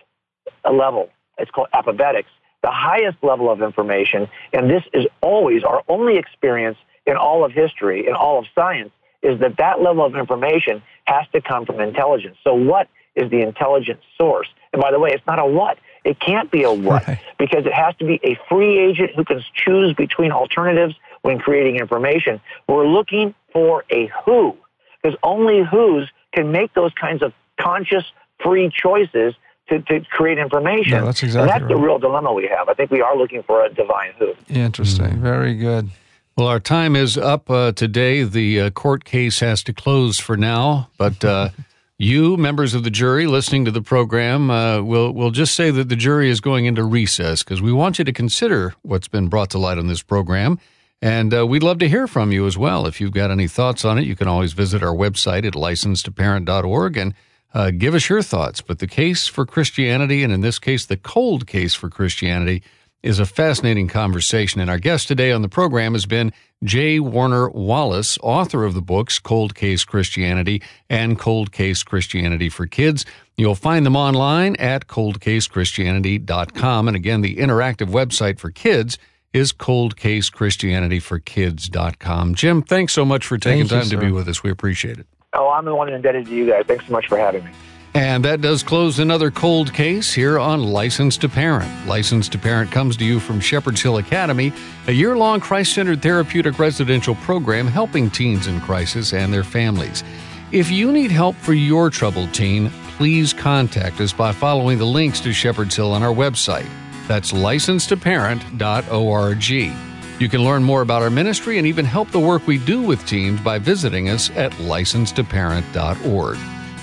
level. 0.69 1.09
It's 1.37 1.51
called 1.51 1.67
apobetics, 1.73 2.25
the 2.67 2.73
highest 2.73 3.17
level 3.21 3.49
of 3.49 3.61
information. 3.61 4.27
And 4.51 4.69
this 4.69 4.83
is 4.93 5.05
always 5.21 5.63
our 5.63 5.83
only 5.87 6.17
experience 6.17 6.77
in 7.05 7.15
all 7.15 7.45
of 7.45 7.53
history, 7.53 8.05
in 8.05 8.13
all 8.13 8.39
of 8.39 8.45
science, 8.53 8.91
is 9.23 9.39
that 9.39 9.55
that 9.57 9.81
level 9.81 10.03
of 10.03 10.17
information 10.17 10.83
has 11.05 11.25
to 11.31 11.39
come 11.39 11.65
from 11.65 11.79
intelligence. 11.79 12.35
So 12.43 12.53
what 12.53 12.89
is 13.15 13.31
the 13.31 13.41
intelligence 13.41 14.01
source? 14.17 14.49
And 14.73 14.81
by 14.81 14.91
the 14.91 14.99
way, 14.99 15.11
it's 15.11 15.25
not 15.25 15.39
a 15.39 15.45
what. 15.45 15.77
It 16.03 16.19
can't 16.19 16.51
be 16.51 16.63
a 16.63 16.73
what 16.73 17.07
right. 17.07 17.19
because 17.39 17.65
it 17.65 17.73
has 17.73 17.95
to 17.99 18.05
be 18.05 18.19
a 18.21 18.37
free 18.49 18.79
agent 18.79 19.11
who 19.15 19.23
can 19.23 19.41
choose 19.53 19.93
between 19.93 20.33
alternatives 20.33 20.93
when 21.21 21.39
creating 21.39 21.77
information. 21.77 22.41
We're 22.67 22.85
looking 22.85 23.33
for 23.53 23.85
a 23.89 24.11
who 24.25 24.57
because 25.01 25.17
only 25.23 25.63
who's 25.63 26.11
can 26.33 26.51
make 26.51 26.73
those 26.73 26.91
kinds 26.99 27.23
of 27.23 27.31
conscious 27.57 28.03
free 28.43 28.69
choices 28.69 29.35
to, 29.69 29.81
to 29.81 30.01
create 30.11 30.37
information. 30.37 30.99
No, 30.99 31.05
that's 31.05 31.23
exactly 31.23 31.41
and 31.41 31.49
that's 31.49 31.61
right. 31.61 31.69
the 31.69 31.81
real 31.81 31.99
dilemma 31.99 32.33
we 32.33 32.47
have. 32.47 32.69
I 32.69 32.73
think 32.73 32.91
we 32.91 33.01
are 33.01 33.17
looking 33.17 33.43
for 33.43 33.63
a 33.63 33.73
divine 33.73 34.13
who. 34.17 34.33
Interesting. 34.49 35.05
Mm-hmm. 35.05 35.21
Very 35.21 35.55
good. 35.55 35.89
Well, 36.37 36.47
our 36.47 36.59
time 36.59 36.95
is 36.95 37.17
up 37.17 37.49
uh, 37.49 37.71
today. 37.71 38.23
The 38.23 38.61
uh, 38.61 38.69
court 38.69 39.05
case 39.05 39.39
has 39.39 39.63
to 39.63 39.73
close 39.73 40.19
for 40.19 40.37
now, 40.37 40.89
but 40.97 41.25
uh, 41.25 41.49
you, 41.97 42.37
members 42.37 42.75
of 42.75 42.83
the 42.83 42.91
jury 42.91 43.25
listening 43.25 43.65
to 43.65 43.71
the 43.71 43.81
program, 43.81 44.51
uh, 44.51 44.83
will 44.83 45.11
will 45.11 45.31
just 45.31 45.55
say 45.55 45.71
that 45.71 45.89
the 45.89 45.95
jury 45.95 46.29
is 46.29 46.39
going 46.39 46.65
into 46.65 46.83
recess 46.83 47.41
because 47.41 47.59
we 47.59 47.73
want 47.73 47.97
you 47.97 48.05
to 48.05 48.13
consider 48.13 48.75
what's 48.83 49.07
been 49.07 49.29
brought 49.29 49.49
to 49.49 49.57
light 49.57 49.79
on 49.79 49.87
this 49.87 50.03
program. 50.03 50.59
And 51.01 51.33
uh, 51.33 51.45
we'd 51.45 51.63
love 51.63 51.79
to 51.79 51.89
hear 51.89 52.07
from 52.07 52.31
you 52.31 52.45
as 52.47 52.57
well. 52.57 52.87
If 52.87 52.99
you've 52.99 53.11
got 53.11 53.29
any 53.29 53.47
thoughts 53.47 53.85
on 53.85 53.97
it, 53.97 54.05
you 54.05 54.15
can 54.15 54.27
always 54.27 54.53
visit 54.53 54.81
our 54.81 54.93
website 54.93 55.45
at 55.45 55.53
licensetoparent.org 55.53 56.97
and 56.97 57.13
uh, 57.53 57.71
give 57.71 57.95
us 57.95 58.09
your 58.09 58.21
thoughts. 58.21 58.61
But 58.61 58.79
the 58.79 58.87
case 58.87 59.27
for 59.27 59.45
Christianity, 59.45 60.23
and 60.23 60.33
in 60.33 60.41
this 60.41 60.59
case, 60.59 60.85
the 60.85 60.97
cold 60.97 61.47
case 61.47 61.73
for 61.73 61.89
Christianity, 61.89 62.61
is 63.03 63.19
a 63.19 63.25
fascinating 63.25 63.87
conversation. 63.87 64.59
And 64.59 64.69
our 64.69 64.79
guest 64.79 65.07
today 65.07 65.31
on 65.31 65.41
the 65.41 65.49
program 65.49 65.93
has 65.93 66.05
been 66.05 66.33
J. 66.63 66.99
Warner 66.99 67.49
Wallace, 67.49 68.17
author 68.23 68.63
of 68.63 68.73
the 68.73 68.81
books 68.81 69.19
Cold 69.19 69.53
Case 69.55 69.85
Christianity 69.85 70.63
and 70.89 71.19
Cold 71.19 71.51
Case 71.51 71.83
Christianity 71.83 72.49
for 72.49 72.65
Kids. 72.65 73.05
You'll 73.37 73.55
find 73.55 73.85
them 73.85 73.95
online 73.95 74.55
at 74.55 74.87
coldcasechristianity.com. 74.87 76.87
And 76.87 76.97
again, 76.97 77.21
the 77.21 77.35
interactive 77.37 77.89
website 77.89 78.39
for 78.39 78.49
kids 78.49 78.97
is 79.31 79.53
coldcasechristianityforkids.com. 79.53 82.35
Jim, 82.35 82.63
thanks 82.63 82.93
so 82.93 83.05
much 83.05 83.27
for 83.27 83.37
taking 83.37 83.67
Thank 83.67 83.83
time 83.83 83.91
you, 83.91 83.97
to 83.99 84.05
be 84.05 84.11
with 84.11 84.27
us. 84.27 84.41
We 84.41 84.49
appreciate 84.49 84.97
it. 84.97 85.05
Oh, 85.33 85.49
I'm 85.49 85.65
the 85.65 85.75
one 85.75 85.91
indebted 85.91 86.27
to 86.27 86.35
you 86.35 86.49
guys. 86.49 86.63
Thanks 86.67 86.85
so 86.85 86.93
much 86.93 87.07
for 87.07 87.17
having 87.17 87.43
me. 87.43 87.51
And 87.93 88.23
that 88.25 88.41
does 88.41 88.63
close 88.63 88.99
another 88.99 89.31
cold 89.31 89.73
case 89.73 90.13
here 90.13 90.37
on 90.37 90.61
License 90.63 91.17
to 91.17 91.27
Parent. 91.27 91.87
License 91.87 92.29
to 92.29 92.37
Parent 92.37 92.71
comes 92.71 92.95
to 92.97 93.05
you 93.05 93.19
from 93.19 93.39
Shepherd's 93.39 93.81
Hill 93.81 93.97
Academy, 93.97 94.53
a 94.87 94.91
year 94.91 95.17
long 95.17 95.39
Christ 95.39 95.73
centered 95.73 96.03
therapeutic 96.03 96.59
residential 96.59 97.15
program 97.15 97.65
helping 97.65 98.11
teens 98.11 98.45
in 98.45 98.61
crisis 98.61 99.13
and 99.13 99.33
their 99.33 99.43
families. 99.43 100.03
If 100.51 100.69
you 100.69 100.91
need 100.91 101.11
help 101.11 101.35
for 101.35 101.53
your 101.53 101.89
troubled 101.89 102.33
teen, 102.33 102.69
please 102.97 103.33
contact 103.33 103.99
us 103.99 104.13
by 104.13 104.31
following 104.31 104.77
the 104.77 104.85
links 104.85 105.19
to 105.21 105.33
Shepherd's 105.33 105.75
Hill 105.75 105.91
on 105.91 106.03
our 106.03 106.13
website. 106.13 106.69
That's 107.07 107.31
licensetoparent.org. 107.31 109.73
You 110.19 110.29
can 110.29 110.43
learn 110.43 110.63
more 110.63 110.81
about 110.81 111.03
our 111.03 111.11
ministry 111.11 111.59
and 111.59 111.67
even 111.67 111.85
help 111.85 112.09
the 112.09 112.19
work 112.19 112.47
we 112.47 112.57
do 112.57 112.81
with 112.81 113.05
teens 113.05 113.39
by 113.41 113.59
visiting 113.59 114.09
us 114.09 114.31
at 114.31 114.51
licensetoparent.org. 114.53 116.37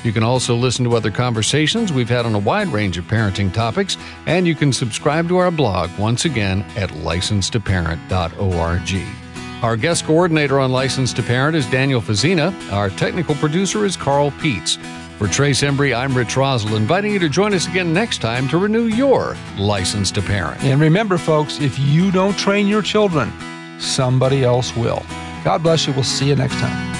You 0.05 0.13
can 0.13 0.23
also 0.23 0.55
listen 0.55 0.85
to 0.85 0.95
other 0.95 1.11
conversations 1.11 1.93
we've 1.93 2.09
had 2.09 2.27
on 2.27 2.35
a 2.35 2.39
wide 2.39 2.69
range 2.69 2.97
of 2.97 3.07
parenting 3.07 3.53
topics, 3.53 3.97
and 4.27 4.47
you 4.47 4.55
can 4.55 4.73
subscribe 4.73 5.27
to 5.29 5.39
our 5.39 5.51
blog 5.51 5.91
once 5.99 6.27
again 6.27 6.65
at 6.77 6.91
licensetoparent.org. 6.91 9.25
Our 9.65 9.77
guest 9.77 10.05
coordinator 10.05 10.61
on 10.61 10.73
License 10.73 11.15
to 11.15 11.23
Parent 11.23 11.57
is 11.57 11.65
Daniel 11.71 12.03
Fazina. 12.03 12.53
Our 12.71 12.91
technical 12.91 13.35
producer 13.37 13.87
is 13.87 13.97
Carl 13.97 14.31
Peets. 14.33 14.77
For 15.19 15.29
Trace 15.29 15.63
Embry, 15.63 15.97
I'm 15.97 16.13
Rich 16.13 16.35
Rosell, 16.35 16.77
inviting 16.77 17.13
you 17.13 17.21
to 17.21 17.29
join 17.29 17.55
us 17.55 17.69
again 17.69 17.93
next 17.93 18.19
time 18.19 18.49
to 18.49 18.59
renew 18.59 18.87
your 18.87 19.37
license 19.57 20.11
to 20.13 20.23
parent. 20.23 20.63
And 20.65 20.81
remember, 20.81 21.19
folks, 21.19 21.61
if 21.61 21.79
you 21.79 22.11
don't 22.11 22.37
train 22.37 22.67
your 22.67 22.83
children, 22.83 23.33
somebody 23.79 24.43
else 24.43 24.75
will. 24.77 25.05
God 25.45 25.63
bless 25.63 25.87
you. 25.87 25.93
We'll 25.93 26.03
see 26.03 26.29
you 26.29 26.35
next 26.35 26.57
time. 26.57 26.94